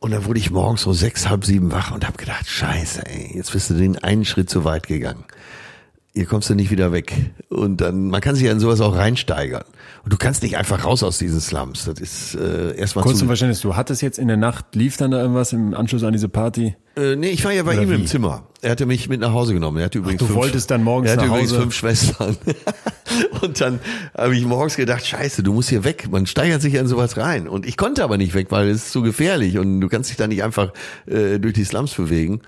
[0.00, 3.32] Und dann wurde ich morgens so sechs, halb sieben wach und habe gedacht, scheiße, ey,
[3.34, 5.24] jetzt bist du den einen Schritt zu weit gegangen.
[6.14, 7.12] Hier kommst du nicht wieder weg.
[7.48, 9.64] Und dann, man kann sich ja in sowas auch reinsteigern.
[10.04, 11.84] Und du kannst nicht einfach raus aus diesen Slums.
[11.84, 13.20] Das ist äh, erstmal Kurz zu...
[13.20, 16.12] zum Verständnis, du hattest jetzt in der Nacht, lief dann da irgendwas im Anschluss an
[16.12, 16.76] diese Party?
[16.96, 17.94] Äh, nee, ich war ja bei Oder ihm wie?
[17.94, 18.44] im Zimmer.
[18.62, 19.78] Er hatte mich mit nach Hause genommen.
[19.78, 21.60] Er hatte übrigens du fünf, wolltest dann morgens er hatte nach übrigens Hause?
[21.60, 22.36] fünf Schwestern.
[23.40, 23.80] und dann
[24.16, 26.08] habe ich morgens gedacht, scheiße, du musst hier weg.
[26.10, 27.48] Man steigert sich ja in sowas rein.
[27.48, 30.16] Und ich konnte aber nicht weg, weil es ist zu gefährlich und du kannst dich
[30.16, 30.72] da nicht einfach
[31.06, 32.40] äh, durch die Slums bewegen.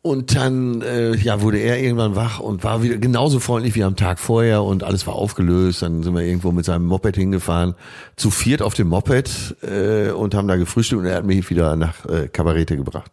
[0.00, 3.96] Und dann äh, ja, wurde er irgendwann wach und war wieder genauso freundlich wie am
[3.96, 5.82] Tag vorher und alles war aufgelöst.
[5.82, 7.74] Dann sind wir irgendwo mit seinem Moped hingefahren,
[8.16, 11.74] zu viert auf dem Moped äh, und haben da gefrühstückt und er hat mich wieder
[11.74, 13.10] nach äh, Kabarete gebracht.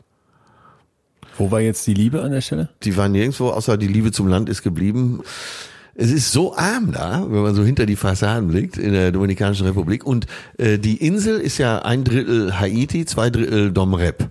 [1.38, 2.70] Wo war jetzt die Liebe an der Stelle?
[2.84, 5.22] Die waren nirgendwo, außer die Liebe zum Land ist geblieben.
[5.98, 9.66] Es ist so arm da, wenn man so hinter die Fassaden blickt in der Dominikanischen
[9.66, 10.06] Republik.
[10.06, 10.28] Und
[10.58, 14.30] äh, die Insel ist ja ein Drittel Haiti, zwei Drittel Dom Rep.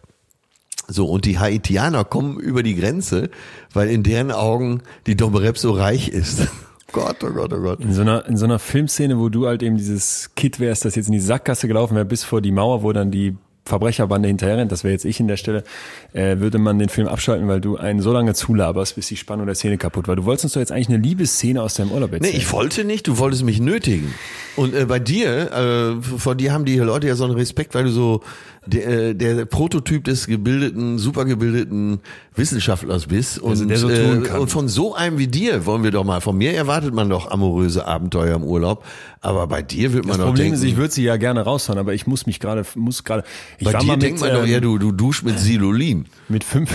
[0.87, 3.31] So, und die Haitianer kommen über die Grenze,
[3.73, 6.47] weil in deren Augen die Dom Rep so reich ist.
[6.93, 7.81] Gott, oh Gott, oh Gott.
[7.81, 10.95] In so einer, in so einer Filmszene, wo du halt eben dieses Kid wärst, das
[10.95, 13.37] jetzt in die Sackgasse gelaufen wäre, bis vor die Mauer, wo dann die
[13.67, 15.65] Verbrecherbande hinterher rennt, das wäre jetzt ich in der Stelle,
[16.13, 19.47] äh, würde man den Film abschalten, weil du einen so lange zulaberst, bis die Spannung
[19.47, 20.17] der Szene kaputt war.
[20.17, 22.37] Du wolltest uns doch jetzt eigentlich eine Liebesszene aus deinem Urlaub Nee, erzählen.
[22.37, 24.13] ich wollte nicht, du wolltest mich nötigen.
[24.57, 27.85] Und äh, bei dir, äh, vor dir haben die Leute ja so einen Respekt, weil
[27.85, 28.21] du so
[28.67, 32.01] der, äh, der Prototyp des gebildeten, supergebildeten
[32.35, 33.39] Wissenschaftlers bist.
[33.39, 34.37] Und, der so tun kann.
[34.37, 37.09] Äh, und von so einem wie dir wollen wir doch mal, von mir erwartet man
[37.11, 38.85] doch amoröse Abenteuer im Urlaub.
[39.21, 41.43] Aber bei dir wird man das doch Problem denken, ist, ich würde sie ja gerne
[41.43, 43.25] raushauen, aber ich muss mich gerade, muss gerade,
[43.63, 46.07] bei dir mal denkt mit, man doch ähm, eher, du, du duschst mit Silolin.
[46.29, 46.71] mit fünf,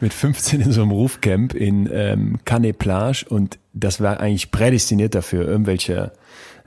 [0.00, 5.14] mit 15 in so einem Rufcamp in ähm, Cannes Plage und das war eigentlich prädestiniert
[5.14, 6.12] dafür, irgendwelche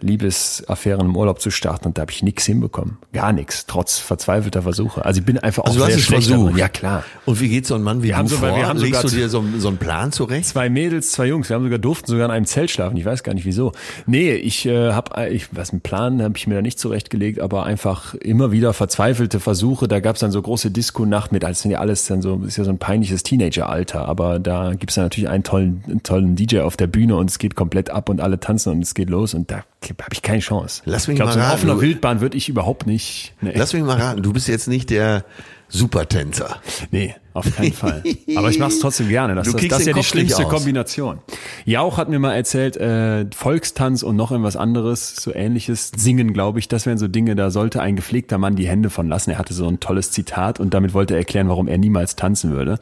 [0.02, 2.98] Liebesaffären im Urlaub zu starten und da habe ich nichts hinbekommen.
[3.14, 5.04] Gar nichts, trotz verzweifelter Versuche.
[5.06, 6.58] Also ich bin einfach auch Also du hast sehr es schlecht versucht.
[6.58, 7.04] Ja klar.
[7.26, 8.56] Und wie geht so ein Mann wie Wir du haben so- vor?
[8.56, 10.46] wir haben Legst du sogar- dir so, so einen Plan zurecht?
[10.46, 11.50] Zwei Mädels, zwei Jungs.
[11.50, 12.98] Wir haben sogar durften sogar in einem Zelt schlafen.
[12.98, 13.72] Ich weiß gar nicht wieso.
[14.06, 17.64] Nee, ich äh, habe, ich was einen Plan habe ich mir da nicht zurechtgelegt, aber
[17.66, 19.88] einfach immer wieder verzweifelte Versuche.
[19.88, 22.58] Da gab es dann so große Disco-Nacht mit, als sind ja alles dann so, ist
[22.58, 24.06] ja so ein peinliches Teenager-Alter.
[24.08, 27.40] Aber da gibt's dann natürlich einen tollen, einen tollen DJ auf der Bühne und es
[27.40, 30.40] geht komplett ab und alle tanzen und es geht los und da habe ich keine
[30.40, 30.84] Chance.
[30.86, 33.34] Lass mich ich glaub, mal so raten, auf einer Wildbahn würde ich überhaupt nicht.
[33.42, 33.54] Nee.
[33.56, 35.26] Lass mich mal raten, du bist jetzt nicht der
[35.72, 36.58] Supertänzer.
[36.92, 38.04] Nee, auf keinen Fall.
[38.36, 39.36] Aber ich mache es trotzdem gerne.
[39.36, 40.44] Das, Du das, das ist ja die Kopf schlimmste.
[40.44, 41.20] Kombination.
[41.66, 46.60] Jauch hat mir mal erzählt, äh, Volkstanz und noch irgendwas anderes, so ähnliches, Singen, glaube
[46.60, 49.32] ich, das wären so Dinge, da sollte ein gepflegter Mann die Hände von lassen.
[49.32, 52.52] Er hatte so ein tolles Zitat und damit wollte er erklären, warum er niemals tanzen
[52.52, 52.78] würde.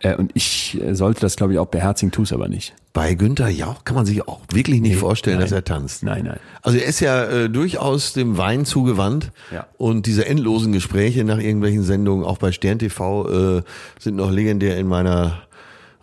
[0.00, 2.74] Äh, und ich äh, sollte das, glaube ich, auch beherzigen, tue es aber nicht.
[2.92, 5.44] Bei Günther Jauch kann man sich auch wirklich nicht vorstellen, nein.
[5.44, 6.02] dass er tanzt.
[6.02, 6.38] Nein, nein.
[6.62, 9.66] Also er ist ja äh, durchaus dem Wein zugewandt Ja.
[9.76, 13.62] und diese endlosen Gespräche nach irgendwelchen Sendungen, auch bei Stern TV, äh,
[13.98, 15.42] sind noch legendär in meiner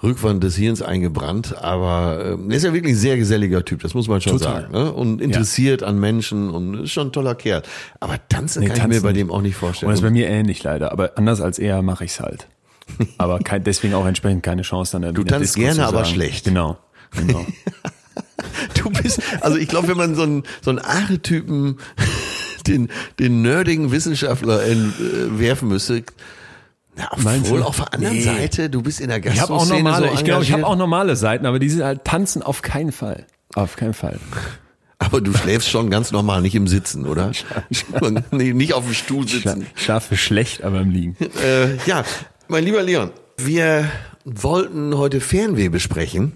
[0.02, 1.56] Rückwand des Hirns eingebrannt.
[1.62, 4.64] Aber äh, er ist ja wirklich ein sehr geselliger Typ, das muss man schon Total.
[4.64, 4.74] sagen.
[4.74, 4.92] Ne?
[4.92, 7.64] Und interessiert an Menschen und ist schon ein toller Kerl.
[8.00, 9.90] Aber tanzen Nee, kann ich mir tanzen bei dem auch nicht Und vorstellen.
[9.92, 12.48] das ist bei mir ähnlich leider, aber anders als er mache ich's halt.
[13.18, 16.44] Aber kein, deswegen auch entsprechend keine Chance dann Du tanzt gerne, aber schlecht.
[16.44, 16.78] Genau.
[17.16, 17.46] genau.
[18.76, 21.78] Du bist, also ich glaube, wenn man so einen, so einen Archetypen,
[22.68, 22.90] den,
[23.20, 26.04] den nerdigen Wissenschaftler entwerfen müsste,
[26.96, 27.66] na, obwohl du?
[27.66, 28.24] auf der anderen Nee.
[28.24, 30.76] Seite, du bist in der Ich habe auch normale, so ich glaube, ich habe auch
[30.76, 33.26] normale Seiten, aber diese halt tanzen auf keinen Fall.
[33.56, 34.20] Auf keinen Fall.
[35.00, 37.32] Aber du schläfst schon ganz normal, nicht im Sitzen, oder?
[38.32, 39.66] nee, nicht auf dem Stuhl sitzen.
[39.76, 41.18] ich schlafe schlecht, aber im Liegen.
[41.44, 42.04] Äh, ja,
[42.48, 43.90] mein lieber Leon, wir
[44.24, 46.34] wollten heute Fernweh besprechen.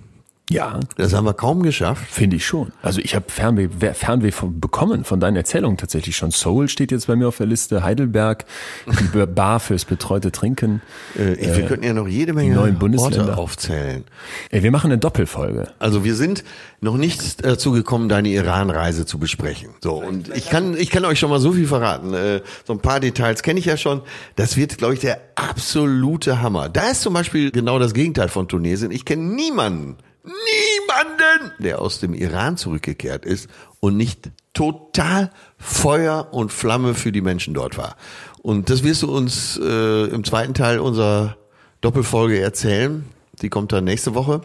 [0.49, 2.05] Ja, Das haben wir kaum geschafft.
[2.09, 2.71] finde ich schon.
[2.81, 6.31] Also ich habe Fernweh, Fernweh von, bekommen von deinen Erzählungen tatsächlich schon.
[6.31, 8.45] Soul steht jetzt bei mir auf der Liste, Heidelberg,
[8.85, 10.81] die Bar fürs betreute Trinken.
[11.17, 13.37] Äh, ich, wir könnten ja noch jede Menge neuen Orte Bundesländer.
[13.37, 14.05] aufzählen.
[14.49, 15.69] Ey, wir machen eine Doppelfolge.
[15.79, 16.45] Also wir sind
[16.79, 19.71] noch nicht dazu gekommen, deine Iran-Reise zu besprechen.
[19.81, 22.13] So und ich kann ich kann euch schon mal so viel verraten.
[22.13, 24.01] Äh, so ein paar Details kenne ich ja schon.
[24.37, 26.69] Das wird, glaube ich, der absolute Hammer.
[26.69, 28.91] Da ist zum Beispiel genau das Gegenteil von Tunesien.
[28.91, 29.97] Ich kenne niemanden,
[30.27, 33.49] niemanden, der aus dem Iran zurückgekehrt ist
[33.79, 37.95] und nicht total Feuer und Flamme für die Menschen dort war.
[38.41, 41.37] Und das wirst du uns äh, im zweiten Teil unserer
[41.81, 43.05] Doppelfolge erzählen.
[43.41, 44.41] Die kommt dann nächste Woche.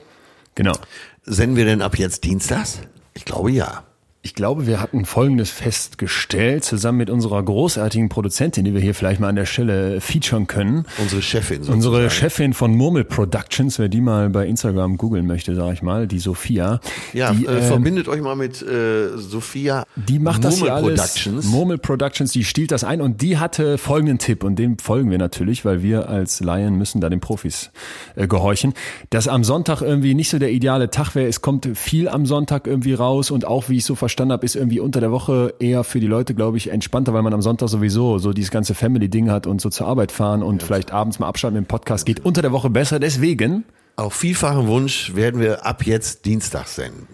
[0.55, 0.75] Genau.
[1.23, 2.81] Senden wir denn ab jetzt Dienstags?
[3.15, 3.85] Ich glaube ja.
[4.25, 9.19] Ich glaube, wir hatten Folgendes festgestellt, zusammen mit unserer großartigen Produzentin, die wir hier vielleicht
[9.19, 10.87] mal an der Stelle featuren können.
[10.99, 11.65] Unsere Chefin.
[11.65, 11.77] Sozusagen.
[11.79, 16.07] Unsere Chefin von Murmel Productions, wer die mal bei Instagram googeln möchte, sage ich mal,
[16.07, 16.79] die Sophia.
[17.13, 19.83] Ja, die, äh, ähm, verbindet euch mal mit äh, Sophia.
[19.97, 21.01] Die macht das hier Murmel alles.
[21.01, 21.47] Productions.
[21.47, 25.19] Murmel Productions, die stiehlt das ein und die hatte folgenden Tipp und dem folgen wir
[25.19, 27.73] natürlich, weil wir als Laien müssen da den Profis
[28.15, 28.75] äh, gehorchen,
[29.11, 31.27] dass am Sonntag irgendwie nicht so der ideale Tag wäre.
[31.27, 34.81] Es kommt viel am Sonntag irgendwie raus und auch, wie ich so habe, ist irgendwie
[34.81, 38.19] unter der Woche eher für die Leute, glaube ich, entspannter, weil man am Sonntag sowieso
[38.19, 41.59] so dieses ganze Family-Ding hat und so zur Arbeit fahren und vielleicht abends mal abschalten
[41.59, 42.99] mit dem Podcast geht unter der Woche besser.
[42.99, 43.65] Deswegen
[43.97, 47.07] Auf vielfachen Wunsch werden wir ab jetzt Dienstag senden.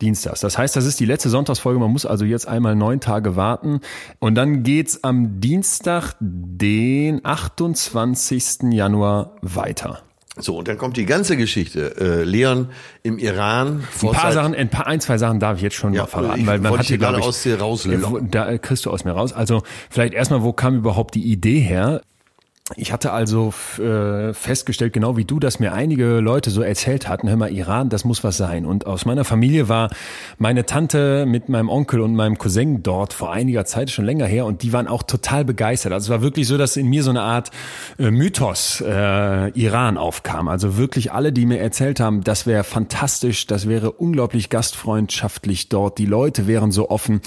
[0.00, 0.40] Dienstags.
[0.40, 1.80] Das heißt, das ist die letzte Sonntagsfolge.
[1.80, 3.80] Man muss also jetzt einmal neun Tage warten.
[4.20, 8.72] Und dann geht's am Dienstag, den 28.
[8.72, 10.02] Januar weiter.
[10.36, 11.96] So, und dann kommt die ganze Geschichte.
[12.00, 12.68] Äh, Leon
[13.02, 13.84] im Iran.
[14.02, 16.40] Ein paar Sachen, ein paar, ein, zwei Sachen darf ich jetzt schon Ja, mal verraten,
[16.40, 18.26] ich weil man hat hier, glaube ich, aus dir rauslocken.
[18.26, 19.32] äh, da äh, kriegst du aus mir raus.
[19.32, 22.02] Also vielleicht erstmal, wo kam überhaupt die Idee her?
[22.76, 27.28] Ich hatte also äh, festgestellt, genau wie du, dass mir einige Leute so erzählt hatten,
[27.28, 28.66] hör mal, Iran, das muss was sein.
[28.66, 29.88] Und aus meiner Familie war
[30.36, 34.44] meine Tante mit meinem Onkel und meinem Cousin dort vor einiger Zeit, schon länger her,
[34.44, 35.92] und die waren auch total begeistert.
[35.92, 37.50] Also es war wirklich so, dass in mir so eine Art
[37.98, 40.48] äh, Mythos äh, Iran aufkam.
[40.48, 45.96] Also wirklich alle, die mir erzählt haben, das wäre fantastisch, das wäre unglaublich gastfreundschaftlich dort,
[45.96, 47.22] die Leute wären so offen.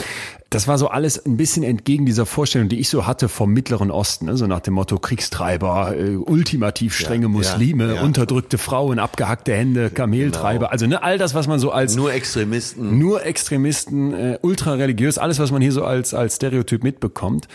[0.52, 3.90] Das war so alles ein bisschen entgegen dieser Vorstellung, die ich so hatte vom Mittleren
[3.90, 4.36] Osten, ne?
[4.36, 8.02] so nach dem Motto Kriegstreiber, äh, ultimativ strenge Ja, Muslime, ja, ja.
[8.02, 13.00] unterdrückte Frauen, abgehackte Hände, Kameltreiber, also ne, all das, was man so als Nur Extremisten.
[13.00, 17.48] nur Extremisten, äh, ultrareligiös, alles, was man hier so als, als Stereotyp mitbekommt.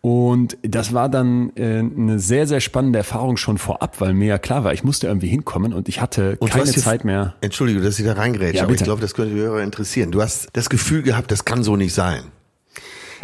[0.00, 4.38] Und das war dann äh, eine sehr, sehr spannende Erfahrung schon vorab, weil mir ja
[4.38, 7.34] klar war, ich musste irgendwie hinkommen und ich hatte Und keine Zeit mehr.
[7.40, 10.12] Entschuldige, dass ich da reingrätsche, Ja, aber ich glaube, das könnte die Hörer interessieren.
[10.12, 12.20] Du hast das Gefühl gehabt, das kann so nicht sein.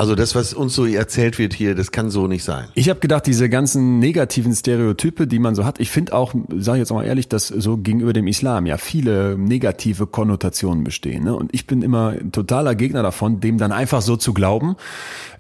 [0.01, 2.69] Also das, was uns so erzählt wird hier, das kann so nicht sein.
[2.73, 6.79] Ich habe gedacht, diese ganzen negativen Stereotype, die man so hat, ich finde auch, sage
[6.79, 11.25] ich jetzt auch mal ehrlich, dass so gegenüber dem Islam ja viele negative Konnotationen bestehen.
[11.25, 11.37] Ne?
[11.37, 14.77] Und ich bin immer totaler Gegner davon, dem dann einfach so zu glauben.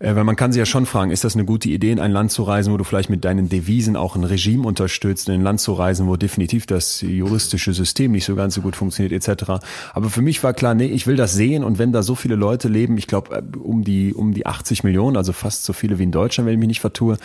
[0.00, 2.10] Äh, weil man kann sich ja schon fragen, ist das eine gute Idee, in ein
[2.10, 5.42] Land zu reisen, wo du vielleicht mit deinen Devisen auch ein Regime unterstützt, in ein
[5.42, 9.52] Land zu reisen, wo definitiv das juristische System nicht so ganz so gut funktioniert, etc.
[9.92, 12.34] Aber für mich war klar, nee, ich will das sehen und wenn da so viele
[12.34, 16.02] Leute leben, ich glaube um die um die 80 Millionen, also fast so viele wie
[16.02, 17.16] in Deutschland, wenn ich mich nicht vertue,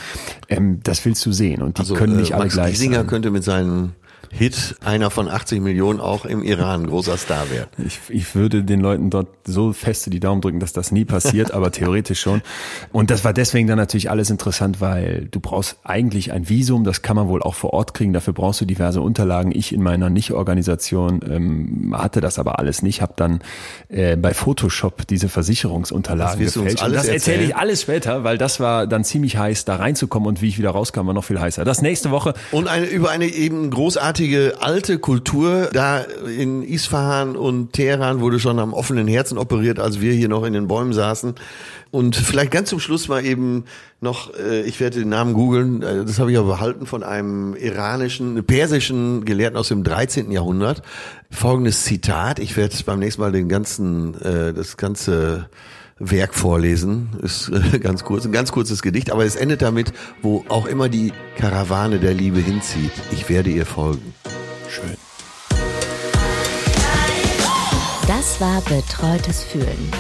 [0.50, 3.08] ähm, das willst du sehen und die können nicht äh, alle Max gleich Giesinger sein.
[3.08, 3.92] könnte mit seinem
[4.38, 7.70] Hit einer von 80 Millionen auch im Iran großer Star werden.
[7.86, 11.52] Ich, ich würde den Leuten dort so feste die Daumen drücken, dass das nie passiert,
[11.54, 12.42] aber theoretisch schon.
[12.92, 17.02] Und das war deswegen dann natürlich alles interessant, weil du brauchst eigentlich ein Visum, das
[17.02, 19.54] kann man wohl auch vor Ort kriegen, dafür brauchst du diverse Unterlagen.
[19.56, 23.40] Ich in meiner Nicht-Organisation ähm, hatte das aber alles nicht, habe dann
[23.88, 26.84] äh, bei Photoshop diese Versicherungsunterlagen Das gefälscht.
[26.84, 30.42] Und das erzähle ich alles später, weil das war dann ziemlich heiß, da reinzukommen und
[30.42, 31.64] wie ich wieder rauskam, war noch viel heißer.
[31.64, 34.25] Das nächste Woche Und eine, über eine eben großartige
[34.60, 40.14] alte Kultur, da in Isfahan und Teheran wurde schon am offenen Herzen operiert, als wir
[40.14, 41.36] hier noch in den Bäumen saßen.
[41.92, 43.66] Und vielleicht ganz zum Schluss mal eben
[44.02, 47.56] noch, äh, ich werde den Namen googeln, äh, das habe ich aber behalten von einem
[47.56, 50.32] iranischen, persischen Gelehrten aus dem 13.
[50.32, 50.82] Jahrhundert.
[51.32, 55.50] Folgendes Zitat, ich werde beim nächsten Mal den ganzen, äh, das ganze
[56.00, 57.10] Werk vorlesen.
[57.22, 60.90] Ist äh, ganz kurz, ein ganz kurzes Gedicht, aber es endet damit, wo auch immer
[60.90, 62.92] die Karawane der Liebe hinzieht.
[63.12, 64.14] Ich werde ihr folgen.
[64.70, 64.98] schön.
[68.08, 69.92] Das war Betreutes Fühlen.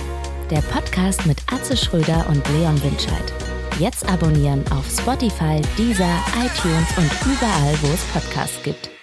[0.51, 3.33] Der Podcast mit Atze Schröder und Leon Winscheid.
[3.79, 8.94] Jetzt abonnieren auf Spotify, Deezer, iTunes und überall, wo es Podcasts gibt.